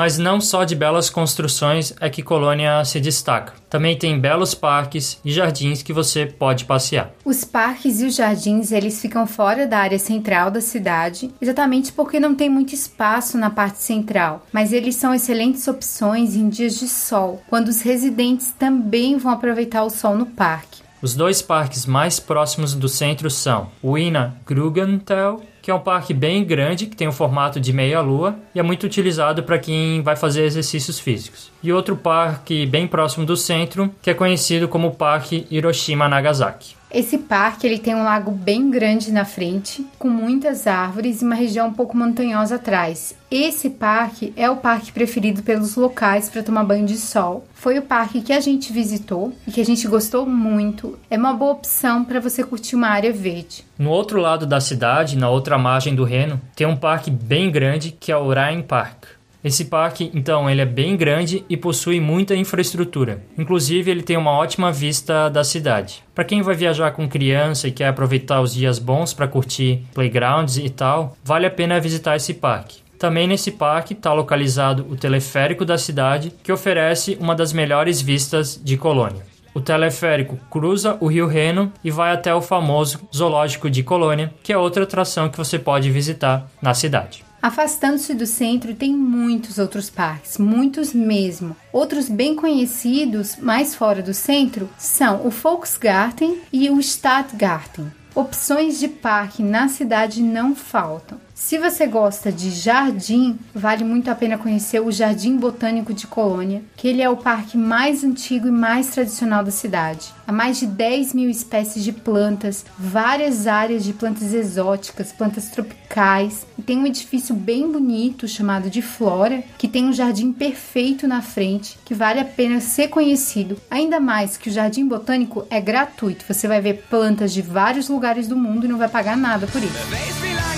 [0.00, 3.52] Mas não só de belas construções é que Colônia se destaca.
[3.68, 7.12] Também tem belos parques e jardins que você pode passear.
[7.22, 12.18] Os parques e os jardins, eles ficam fora da área central da cidade, exatamente porque
[12.18, 16.88] não tem muito espaço na parte central, mas eles são excelentes opções em dias de
[16.88, 20.80] sol, quando os residentes também vão aproveitar o sol no parque.
[21.02, 26.14] Os dois parques mais próximos do centro são o Ina Grugenthal, que é um parque
[26.14, 30.16] bem grande, que tem o formato de meia-lua e é muito utilizado para quem vai
[30.16, 31.50] fazer exercícios físicos.
[31.62, 36.79] E outro parque bem próximo do centro, que é conhecido como Parque Hiroshima Nagasaki.
[36.92, 41.36] Esse parque ele tem um lago bem grande na frente, com muitas árvores e uma
[41.36, 43.14] região um pouco montanhosa atrás.
[43.30, 47.44] Esse parque é o parque preferido pelos locais para tomar banho de sol.
[47.54, 50.98] Foi o parque que a gente visitou e que a gente gostou muito.
[51.08, 53.64] É uma boa opção para você curtir uma área verde.
[53.78, 57.92] No outro lado da cidade, na outra margem do Reno, tem um parque bem grande
[57.92, 59.19] que é o Rhine Park.
[59.42, 63.22] Esse parque, então, ele é bem grande e possui muita infraestrutura.
[63.38, 66.02] Inclusive, ele tem uma ótima vista da cidade.
[66.14, 70.58] Para quem vai viajar com criança e quer aproveitar os dias bons para curtir playgrounds
[70.58, 72.80] e tal, vale a pena visitar esse parque.
[72.98, 78.60] Também nesse parque está localizado o teleférico da cidade, que oferece uma das melhores vistas
[78.62, 79.24] de Colônia.
[79.54, 84.52] O teleférico cruza o Rio Reno e vai até o famoso Zoológico de Colônia, que
[84.52, 87.24] é outra atração que você pode visitar na cidade.
[87.42, 91.56] Afastando-se do centro, tem muitos outros parques, muitos mesmo.
[91.72, 97.90] Outros bem conhecidos, mais fora do centro, são o Volksgarten e o Stadtgarten.
[98.14, 101.18] Opções de parque na cidade não faltam.
[101.40, 106.62] Se você gosta de jardim, vale muito a pena conhecer o Jardim Botânico de Colônia,
[106.76, 110.12] que ele é o parque mais antigo e mais tradicional da cidade.
[110.28, 116.46] Há mais de 10 mil espécies de plantas, várias áreas de plantas exóticas, plantas tropicais,
[116.58, 121.22] e tem um edifício bem bonito chamado de Flora, que tem um jardim perfeito na
[121.22, 123.56] frente, que vale a pena ser conhecido.
[123.70, 128.28] Ainda mais que o Jardim Botânico é gratuito, você vai ver plantas de vários lugares
[128.28, 130.49] do mundo e não vai pagar nada por isso.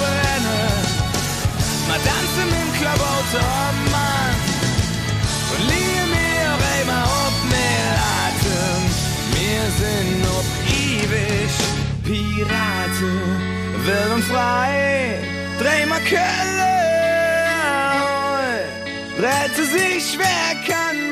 [0.00, 0.60] Brenne.
[1.88, 4.36] Mal tanzen im Klabauter, Mann.
[5.52, 7.86] Und liege mir einmal ob mir
[8.24, 8.82] Atem.
[9.36, 10.48] Wir sind ob
[10.84, 11.52] ewig
[12.04, 13.16] Piraten.
[13.84, 15.18] Wild und frei,
[15.60, 16.78] dreh mal Kölle.
[19.18, 21.07] Rette sich, wer kann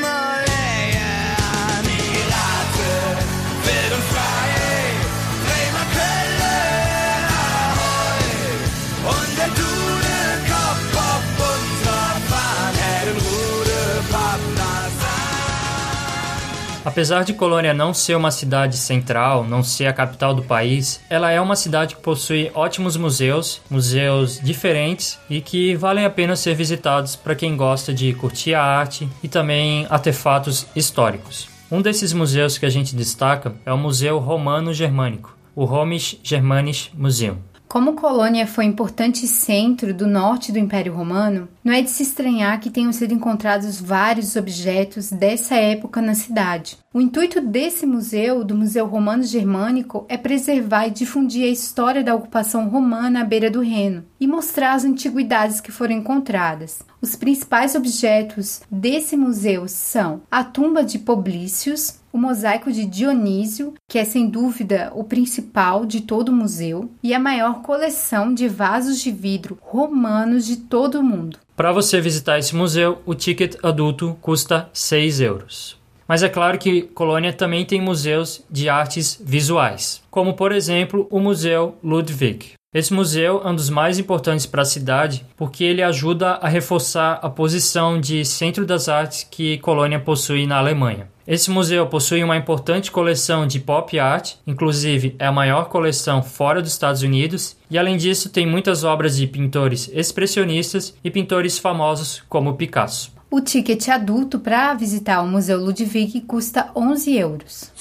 [16.97, 21.30] Apesar de Colônia não ser uma cidade central, não ser a capital do país, ela
[21.30, 26.55] é uma cidade que possui ótimos museus, museus diferentes e que valem a pena ser
[26.55, 31.47] visitados para quem gosta de curtir a arte e também artefatos históricos.
[31.70, 36.90] Um desses museus que a gente destaca é o Museu Romano Germânico, o Römisch Germanisch
[36.94, 37.36] Museum.
[37.68, 42.60] Como Colônia foi importante centro do norte do Império Romano, não é de se estranhar
[42.60, 46.78] que tenham sido encontrados vários objetos dessa época na cidade.
[46.94, 52.14] O intuito desse museu, do Museu Romano Germânico, é preservar e difundir a história da
[52.14, 56.82] ocupação romana à beira do Reno e mostrar as antiguidades que foram encontradas.
[57.02, 63.98] Os principais objetos desse museu são a tumba de Poblícios, o mosaico de Dionísio, que
[63.98, 69.00] é sem dúvida o principal de todo o museu, e a maior coleção de vasos
[69.00, 71.38] de vidro romanos de todo o mundo.
[71.54, 75.78] Para você visitar esse museu, o ticket adulto custa 6 euros.
[76.08, 81.20] Mas é claro que Colônia também tem museus de artes visuais, como por exemplo o
[81.20, 82.55] Museu Ludwig.
[82.74, 87.20] Esse museu é um dos mais importantes para a cidade porque ele ajuda a reforçar
[87.22, 91.08] a posição de centro das artes que Colônia possui na Alemanha.
[91.26, 96.62] Esse museu possui uma importante coleção de pop art, inclusive é a maior coleção fora
[96.62, 102.22] dos Estados Unidos, e além disso tem muitas obras de pintores expressionistas e pintores famosos
[102.28, 103.12] como Picasso.
[103.28, 107.72] O ticket adulto para visitar o Museu Ludwig custa 11 euros.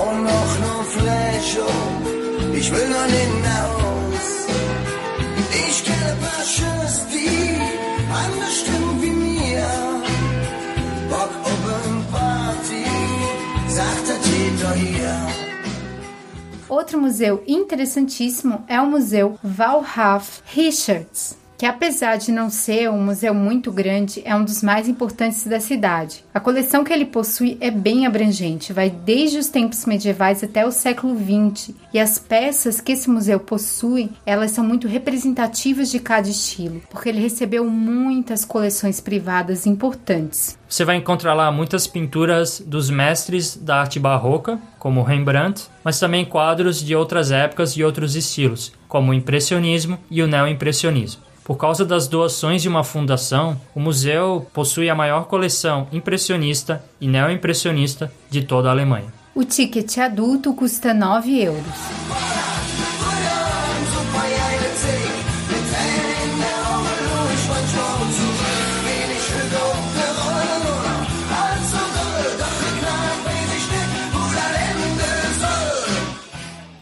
[0.00, 1.66] Und noch nur Fläche,
[2.58, 4.26] ich will noch hinaus.
[5.66, 7.58] Ich kenne ein paar Schönes, die
[8.22, 9.68] anders stimmen wie mir.
[11.10, 12.84] Bock Open Party,
[13.68, 15.16] sagt der Tito hier.
[16.68, 23.32] Outro museu interessantíssimo é o Museu Walhaf Richards, que apesar de não ser um museu
[23.32, 26.24] muito grande, é um dos mais importantes da cidade.
[26.34, 30.72] A coleção que ele possui é bem abrangente, vai desde os tempos medievais até o
[30.72, 36.28] século XX, e as peças que esse museu possui, elas são muito representativas de cada
[36.28, 40.58] estilo, porque ele recebeu muitas coleções privadas importantes.
[40.68, 46.24] Você vai encontrar lá muitas pinturas dos mestres da arte barroca, como Rembrandt, mas também
[46.24, 51.30] quadros de outras épocas e outros estilos, como o impressionismo e o neoimpressionismo.
[51.44, 57.08] Por causa das doações de uma fundação, o museu possui a maior coleção impressionista e
[57.08, 59.12] neoimpressionista de toda a Alemanha.
[59.34, 61.64] O ticket adulto custa 9 euros.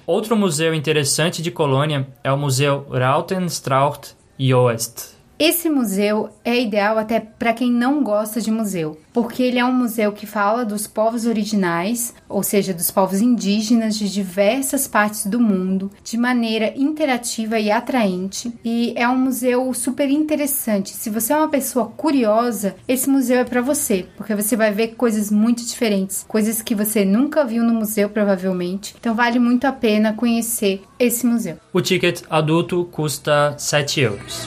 [0.06, 5.20] Outro museu interessante de Colônia é o Museu Rautenstraucht Joost.
[5.38, 9.72] Esse museu é ideal até para quem não gosta de museu, porque ele é um
[9.72, 15.40] museu que fala dos povos originais, ou seja, dos povos indígenas de diversas partes do
[15.40, 18.52] mundo, de maneira interativa e atraente.
[18.64, 20.90] E é um museu super interessante.
[20.90, 24.88] Se você é uma pessoa curiosa, esse museu é para você, porque você vai ver
[24.88, 28.94] coisas muito diferentes, coisas que você nunca viu no museu provavelmente.
[28.98, 31.56] Então vale muito a pena conhecer esse museu.
[31.72, 34.46] O ticket adulto custa 7 euros.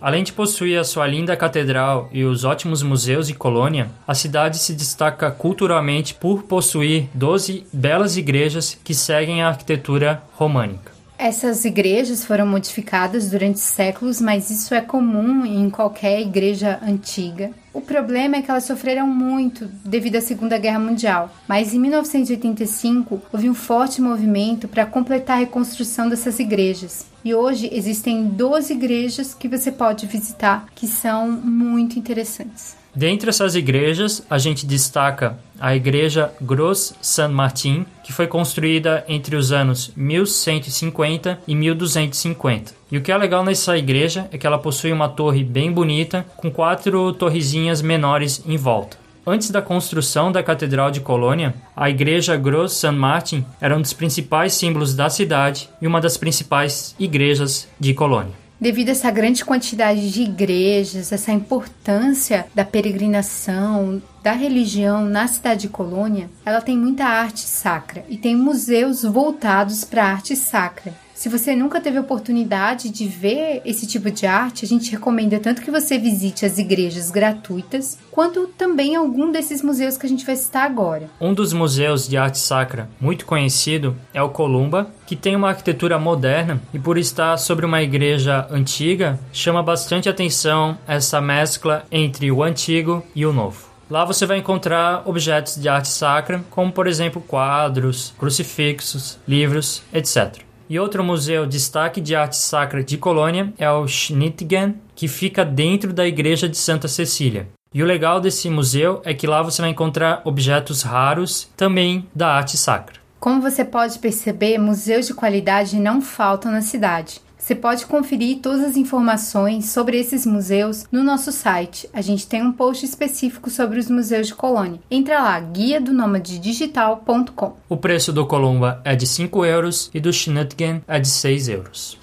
[0.00, 4.58] Além de possuir a sua linda catedral e os ótimos museus de Colônia, a cidade
[4.58, 10.95] se destaca culturalmente por possuir 12 belas igrejas que seguem a arquitetura românica.
[11.18, 17.52] Essas igrejas foram modificadas durante séculos, mas isso é comum em qualquer igreja antiga.
[17.72, 23.22] O problema é que elas sofreram muito devido à Segunda Guerra Mundial, mas em 1985
[23.32, 27.06] houve um forte movimento para completar a reconstrução dessas igrejas.
[27.24, 32.76] E hoje existem 12 igrejas que você pode visitar que são muito interessantes.
[32.96, 39.36] Dentre essas igrejas, a gente destaca a Igreja Gros Saint Martin, que foi construída entre
[39.36, 42.72] os anos 1150 e 1250.
[42.90, 46.24] E o que é legal nessa igreja é que ela possui uma torre bem bonita,
[46.38, 48.96] com quatro torrezinhas menores em volta.
[49.26, 53.92] Antes da construção da Catedral de Colônia, a Igreja Gros Saint Martin era um dos
[53.92, 58.45] principais símbolos da cidade e uma das principais igrejas de Colônia.
[58.58, 65.62] Devido a essa grande quantidade de igrejas, essa importância da peregrinação, da religião na cidade
[65.62, 70.94] de Colônia, ela tem muita arte sacra e tem museus voltados para a arte sacra.
[71.16, 75.62] Se você nunca teve oportunidade de ver esse tipo de arte, a gente recomenda tanto
[75.62, 80.36] que você visite as igrejas gratuitas, quanto também algum desses museus que a gente vai
[80.36, 81.08] citar agora.
[81.18, 85.98] Um dos museus de arte sacra muito conhecido é o Columba, que tem uma arquitetura
[85.98, 92.42] moderna e por estar sobre uma igreja antiga, chama bastante atenção essa mescla entre o
[92.42, 93.74] antigo e o novo.
[93.88, 100.45] Lá você vai encontrar objetos de arte sacra, como por exemplo quadros, crucifixos, livros, etc.
[100.68, 105.92] E outro museu destaque de arte sacra de Colônia é o Schnittgen, que fica dentro
[105.92, 107.48] da igreja de Santa Cecília.
[107.72, 112.28] E o legal desse museu é que lá você vai encontrar objetos raros também da
[112.28, 112.96] arte sacra.
[113.20, 117.20] Como você pode perceber, museus de qualidade não faltam na cidade.
[117.46, 121.88] Você pode conferir todas as informações sobre esses museus no nosso site.
[121.92, 124.80] A gente tem um post específico sobre os museus de Colônia.
[124.90, 127.52] Entra lá, guia do digital.com.
[127.68, 131.96] O preço do Columba é de 5 euros e do Schnittgen é de 6 euros.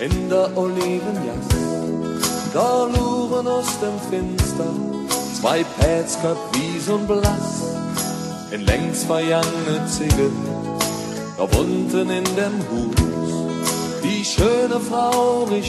[0.00, 1.54] In der Olivenjacht.
[2.52, 4.66] Da luren aus dem Fenster
[5.40, 7.62] zwei Pätskap wies und blass.
[8.52, 10.30] In längst verjangene Ziegel,
[11.36, 14.02] da in dem Hus.
[14.02, 15.64] Die schöne Frau mit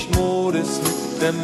[1.22, 1.36] dem.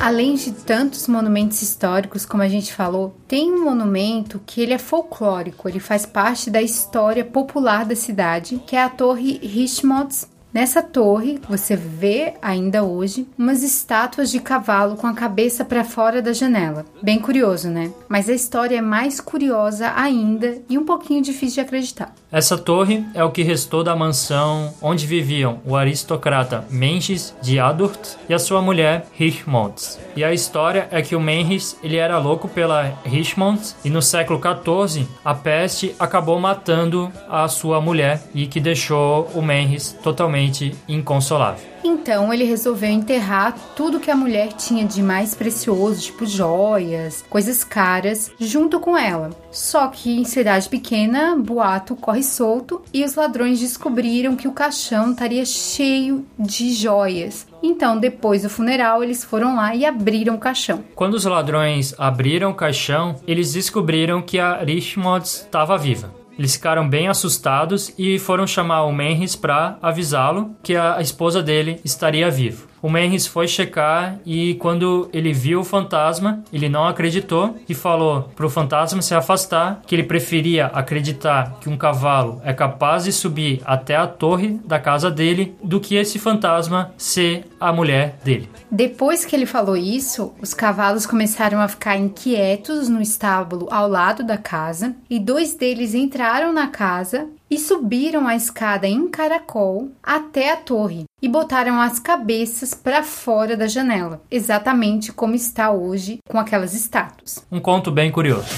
[0.00, 4.78] Além de tantos monumentos históricos, como a gente falou, tem um monumento que ele é
[4.78, 10.82] folclórico, ele faz parte da história popular da cidade, que é a Torre Richmonds Nessa
[10.82, 16.32] torre, você vê ainda hoje umas estátuas de cavalo com a cabeça para fora da
[16.32, 16.86] janela.
[17.02, 17.92] Bem curioso, né?
[18.08, 22.14] Mas a história é mais curiosa ainda e um pouquinho difícil de acreditar.
[22.30, 28.16] Essa torre é o que restou da mansão onde viviam o aristocrata Menges de Adurt
[28.28, 29.98] e a sua mulher Richmonds.
[30.14, 34.38] E a história é que o Menges ele era louco pela Richmonds e no século
[34.38, 41.77] XIV a peste acabou matando a sua mulher e que deixou o Menges totalmente inconsolável.
[41.82, 47.64] Então ele resolveu enterrar tudo que a mulher tinha de mais precioso, tipo joias, coisas
[47.64, 49.30] caras, junto com ela.
[49.50, 55.12] Só que em cidade pequena, boato corre solto e os ladrões descobriram que o caixão
[55.12, 57.46] estaria cheio de joias.
[57.62, 60.84] Então, depois do funeral, eles foram lá e abriram o caixão.
[60.94, 66.12] Quando os ladrões abriram o caixão, eles descobriram que a Richmond estava viva.
[66.38, 71.80] Eles ficaram bem assustados e foram chamar o Menris para avisá-lo que a esposa dele
[71.84, 72.68] estaria viva.
[72.80, 78.30] O Menris foi checar e quando ele viu o fantasma, ele não acreditou e falou
[78.36, 83.60] pro fantasma se afastar, que ele preferia acreditar que um cavalo é capaz de subir
[83.64, 88.48] até a torre da casa dele do que esse fantasma ser a mulher dele.
[88.70, 94.22] Depois que ele falou isso, os cavalos começaram a ficar inquietos no estábulo ao lado
[94.22, 100.52] da casa e dois deles entraram na casa e subiram a escada em caracol até
[100.52, 106.38] a torre e botaram as cabeças para fora da janela, exatamente como está hoje com
[106.38, 107.44] aquelas estátuas.
[107.50, 108.48] Um conto bem curioso.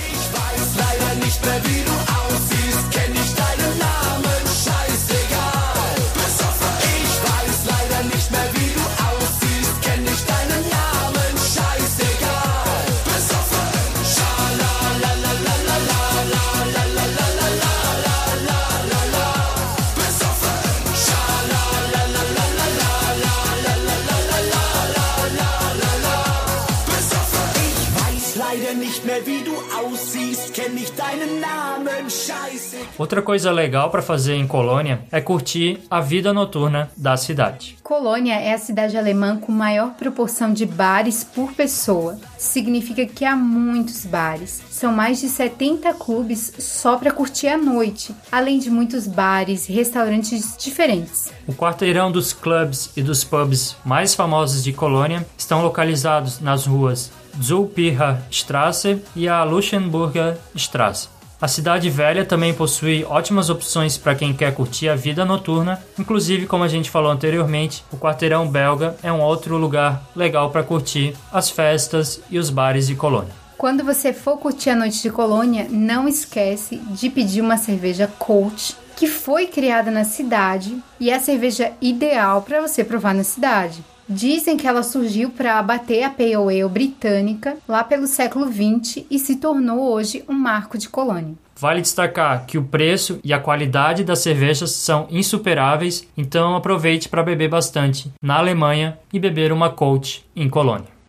[33.00, 37.78] Outra coisa legal para fazer em Colônia é curtir a vida noturna da cidade.
[37.82, 42.18] Colônia é a cidade alemã com maior proporção de bares por pessoa.
[42.36, 44.62] Significa que há muitos bares.
[44.68, 49.72] São mais de 70 clubes só para curtir a noite, além de muitos bares e
[49.72, 51.32] restaurantes diferentes.
[51.48, 57.10] O quarteirão dos clubs e dos pubs mais famosos de Colônia estão localizados nas ruas
[57.42, 61.19] Zulpicher Straße e a Luxemburger Straße.
[61.40, 66.46] A cidade velha também possui ótimas opções para quem quer curtir a vida noturna, inclusive,
[66.46, 71.16] como a gente falou anteriormente, o quarteirão belga é um outro lugar legal para curtir
[71.32, 73.32] as festas e os bares de Colônia.
[73.56, 78.76] Quando você for curtir a noite de Colônia, não esquece de pedir uma cerveja Coach,
[78.94, 83.82] que foi criada na cidade e é a cerveja ideal para você provar na cidade.
[84.12, 89.20] Dizem que ela surgiu para abater a Pale Ale britânica lá pelo século XX e
[89.20, 91.36] se tornou hoje um marco de Colônia.
[91.56, 97.22] Vale destacar que o preço e a qualidade das cervejas são insuperáveis, então aproveite para
[97.22, 100.99] beber bastante na Alemanha e beber uma Coach em Colônia.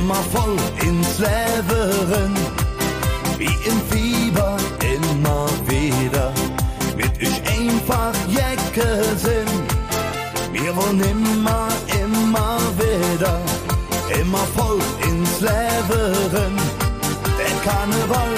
[0.00, 2.34] Immer voll ins Leben,
[3.38, 6.32] wie im Fieber, immer wieder,
[6.96, 9.66] wird ich einfach Jacke sind.
[10.52, 11.68] Wir wollen immer,
[12.02, 13.40] immer wieder,
[14.20, 16.56] immer voll ins Leben,
[17.38, 18.34] der Karneval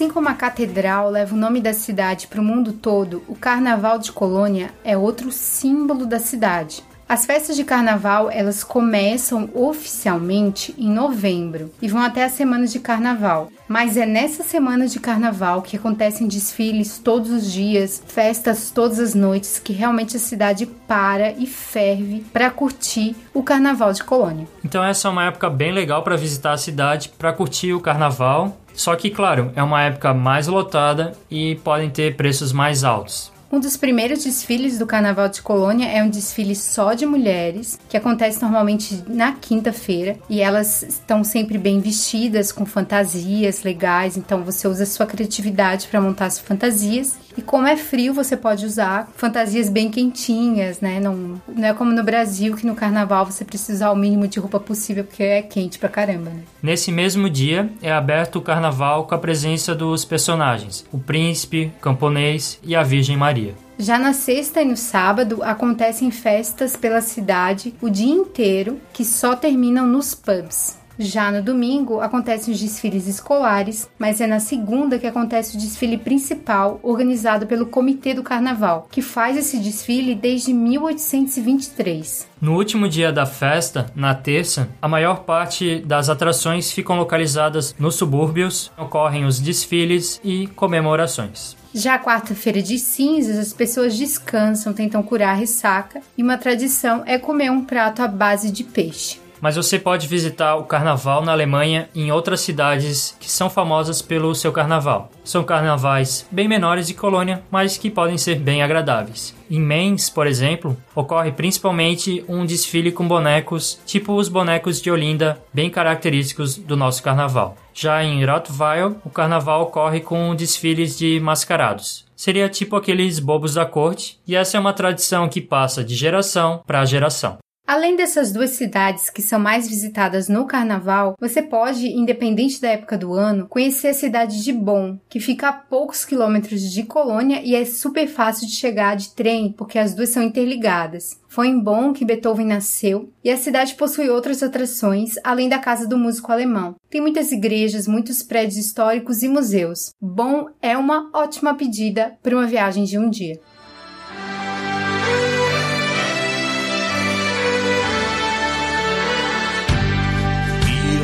[0.00, 3.98] Assim como a catedral leva o nome da cidade para o mundo todo, o Carnaval
[3.98, 6.82] de Colônia é outro símbolo da cidade.
[7.06, 12.78] As festas de carnaval, elas começam oficialmente em novembro e vão até as semanas de
[12.78, 13.50] carnaval.
[13.68, 19.14] Mas é nessas semanas de carnaval que acontecem desfiles todos os dias, festas todas as
[19.14, 24.48] noites, que realmente a cidade para e ferve para curtir o carnaval de Colônia.
[24.64, 28.56] Então essa é uma época bem legal para visitar a cidade, para curtir o carnaval.
[28.80, 33.30] Só que, claro, é uma época mais lotada e podem ter preços mais altos.
[33.52, 37.96] Um dos primeiros desfiles do Carnaval de Colônia é um desfile só de mulheres, que
[37.96, 44.66] acontece normalmente na quinta-feira, e elas estão sempre bem vestidas, com fantasias legais, então você
[44.66, 47.18] usa sua criatividade para montar as fantasias.
[47.36, 51.00] E como é frio, você pode usar fantasias bem quentinhas, né?
[51.00, 54.38] Não, não é como no Brasil, que no carnaval você precisa usar o mínimo de
[54.38, 56.42] roupa possível, porque é quente pra caramba, né?
[56.62, 61.80] Nesse mesmo dia é aberto o carnaval com a presença dos personagens, o príncipe, o
[61.80, 63.54] camponês e a Virgem Maria.
[63.78, 69.34] Já na sexta e no sábado acontecem festas pela cidade o dia inteiro, que só
[69.34, 70.79] terminam nos pubs.
[71.02, 75.96] Já no domingo acontecem os desfiles escolares, mas é na segunda que acontece o desfile
[75.96, 82.28] principal, organizado pelo Comitê do Carnaval, que faz esse desfile desde 1823.
[82.38, 87.94] No último dia da festa, na terça, a maior parte das atrações ficam localizadas nos
[87.94, 91.56] subúrbios, ocorrem os desfiles e comemorações.
[91.72, 97.16] Já quarta-feira de cinzas, as pessoas descansam, tentam curar a ressaca e uma tradição é
[97.16, 99.19] comer um prato à base de peixe.
[99.40, 104.02] Mas você pode visitar o carnaval na Alemanha e em outras cidades que são famosas
[104.02, 105.10] pelo seu carnaval.
[105.24, 109.34] São carnavais bem menores de Colônia, mas que podem ser bem agradáveis.
[109.50, 115.42] Em Mainz, por exemplo, ocorre principalmente um desfile com bonecos, tipo os bonecos de Olinda,
[115.52, 117.56] bem característicos do nosso carnaval.
[117.74, 122.04] Já em Rottweil, o carnaval ocorre com desfiles de mascarados.
[122.14, 126.62] Seria tipo aqueles bobos da corte, e essa é uma tradição que passa de geração
[126.66, 127.38] para geração.
[127.70, 132.98] Além dessas duas cidades que são mais visitadas no carnaval, você pode, independente da época
[132.98, 137.54] do ano, conhecer a cidade de Bonn, que fica a poucos quilômetros de Colônia e
[137.54, 141.20] é super fácil de chegar de trem, porque as duas são interligadas.
[141.28, 145.86] Foi em Bonn que Beethoven nasceu e a cidade possui outras atrações além da casa
[145.86, 146.74] do músico alemão.
[146.90, 149.92] Tem muitas igrejas, muitos prédios históricos e museus.
[150.02, 153.38] Bonn é uma ótima pedida para uma viagem de um dia.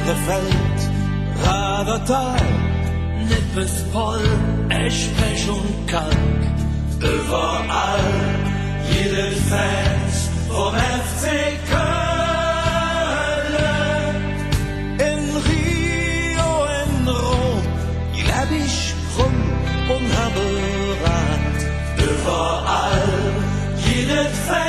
[0.07, 0.81] Gefällt.
[1.45, 2.41] Radertal,
[3.29, 4.29] Nippes voll,
[4.69, 6.43] Eschpech und Kalk,
[7.01, 8.15] überall,
[8.93, 10.15] jede Fans
[10.49, 11.23] vom FC
[11.71, 11.97] Köln.
[15.11, 16.51] In Rio,
[16.83, 17.63] in Rom,
[18.15, 19.41] Gläbisch, Krumm
[19.95, 21.57] und Haberat,
[22.09, 23.09] überall,
[23.85, 24.66] jede Fans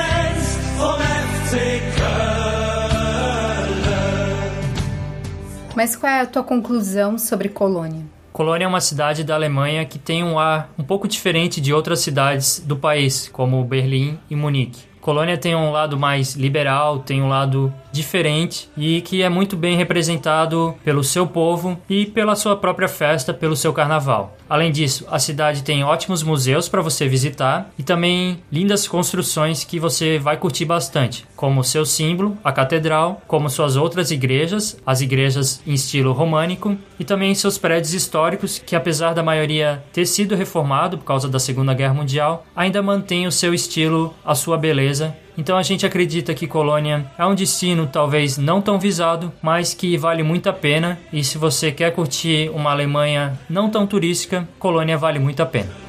[5.78, 8.04] Mas qual é a tua conclusão sobre Colônia?
[8.34, 12.00] Colônia é uma cidade da Alemanha que tem um ar um pouco diferente de outras
[12.00, 14.82] cidades do país, como Berlim e Munique.
[15.00, 19.76] Colônia tem um lado mais liberal, tem um lado diferente e que é muito bem
[19.76, 24.38] representado pelo seu povo e pela sua própria festa, pelo seu carnaval.
[24.50, 29.80] Além disso, a cidade tem ótimos museus para você visitar e também lindas construções que
[29.80, 35.62] você vai curtir bastante, como seu símbolo, a catedral, como suas outras igrejas, as igrejas
[35.68, 40.98] em estilo românico e também seus prédios históricos que apesar da maioria ter sido reformado
[40.98, 45.58] por causa da Segunda Guerra Mundial, ainda mantém o seu estilo, a sua beleza então
[45.58, 50.24] a gente acredita que Colônia é um destino talvez não tão visado, mas que vale
[50.24, 51.00] muito a pena.
[51.14, 55.87] E se você quer curtir uma Alemanha não tão turística, Colônia vale muito a pena.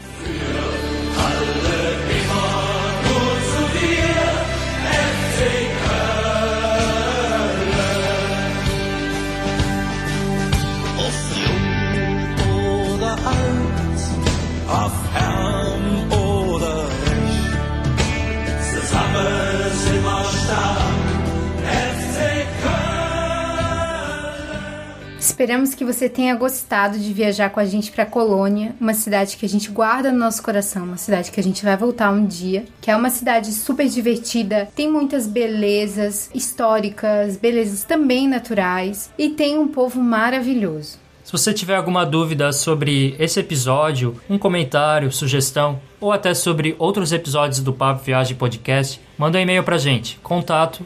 [25.38, 29.46] Esperamos que você tenha gostado de viajar com a gente para Colônia, uma cidade que
[29.46, 32.64] a gente guarda no nosso coração, uma cidade que a gente vai voltar um dia,
[32.80, 39.56] que é uma cidade super divertida, tem muitas belezas históricas, belezas também naturais e tem
[39.56, 40.98] um povo maravilhoso.
[41.22, 47.12] Se você tiver alguma dúvida sobre esse episódio, um comentário, sugestão ou até sobre outros
[47.12, 50.84] episódios do Papo Viagem Podcast, manda um e-mail pra gente, contato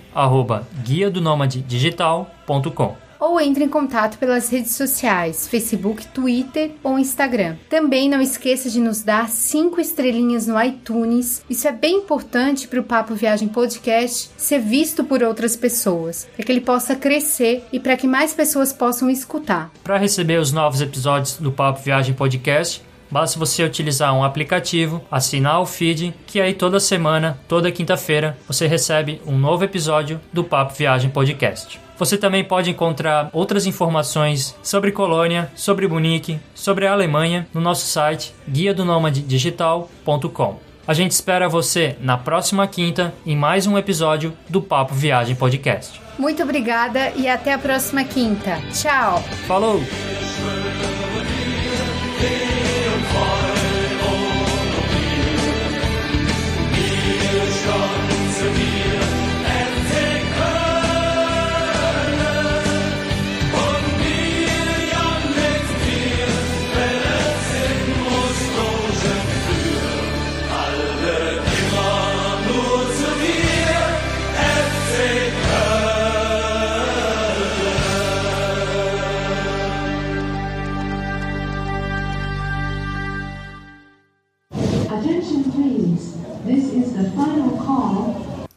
[0.85, 1.23] guia do
[1.63, 3.12] digital.com.
[3.23, 7.55] ou entre em contato pelas redes sociais, Facebook, Twitter ou Instagram.
[7.71, 11.45] Também não esqueça de nos dar cinco estrelinhas no iTunes.
[11.49, 16.45] Isso é bem importante para o Papo Viagem Podcast ser visto por outras pessoas, para
[16.45, 19.71] que ele possa crescer e para que mais pessoas possam escutar.
[19.85, 25.61] Para receber os novos episódios do Papo Viagem Podcast, basta você utilizar um aplicativo, assinar
[25.61, 30.75] o feed, que aí toda semana, toda quinta-feira, você recebe um novo episódio do Papo
[30.75, 31.79] Viagem Podcast.
[32.03, 37.87] Você também pode encontrar outras informações sobre Colônia, sobre Munique, sobre a Alemanha no nosso
[37.87, 40.59] site guia do digital.com.
[40.85, 46.01] A gente espera você na próxima quinta em mais um episódio do Papo Viagem Podcast.
[46.19, 48.61] Muito obrigada e até a próxima quinta.
[48.73, 49.23] Tchau!
[49.47, 49.81] Falou!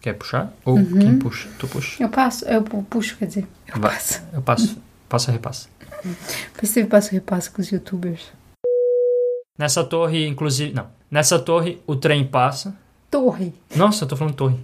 [0.06, 0.53] Quer puxar?
[0.64, 1.49] Ou quem puxa?
[1.58, 2.03] Tu puxa.
[2.03, 3.91] Eu passo, eu puxo, quer dizer, eu Vai.
[3.91, 4.22] passo.
[4.32, 4.78] Eu passo.
[5.10, 5.68] Passa, repassa.
[6.53, 8.32] Depois você passo e repasso com os youtubers.
[9.58, 10.76] Nessa torre, inclusive.
[10.76, 10.86] Não.
[11.10, 12.76] Nessa torre, o trem passa.
[13.10, 13.51] Torre.
[13.76, 14.60] Nossa, eu tô falando torre.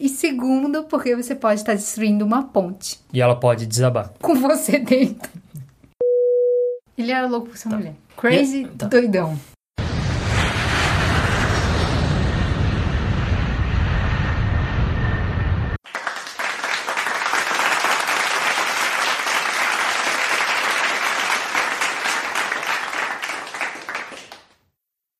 [0.00, 4.10] E segundo, porque você pode estar destruindo uma ponte E ela pode desabar.
[4.22, 5.30] com você dentro.
[6.96, 7.94] Ele era louco por sua mulher.
[8.16, 8.86] Crazy, Tá.
[8.86, 9.38] doidão.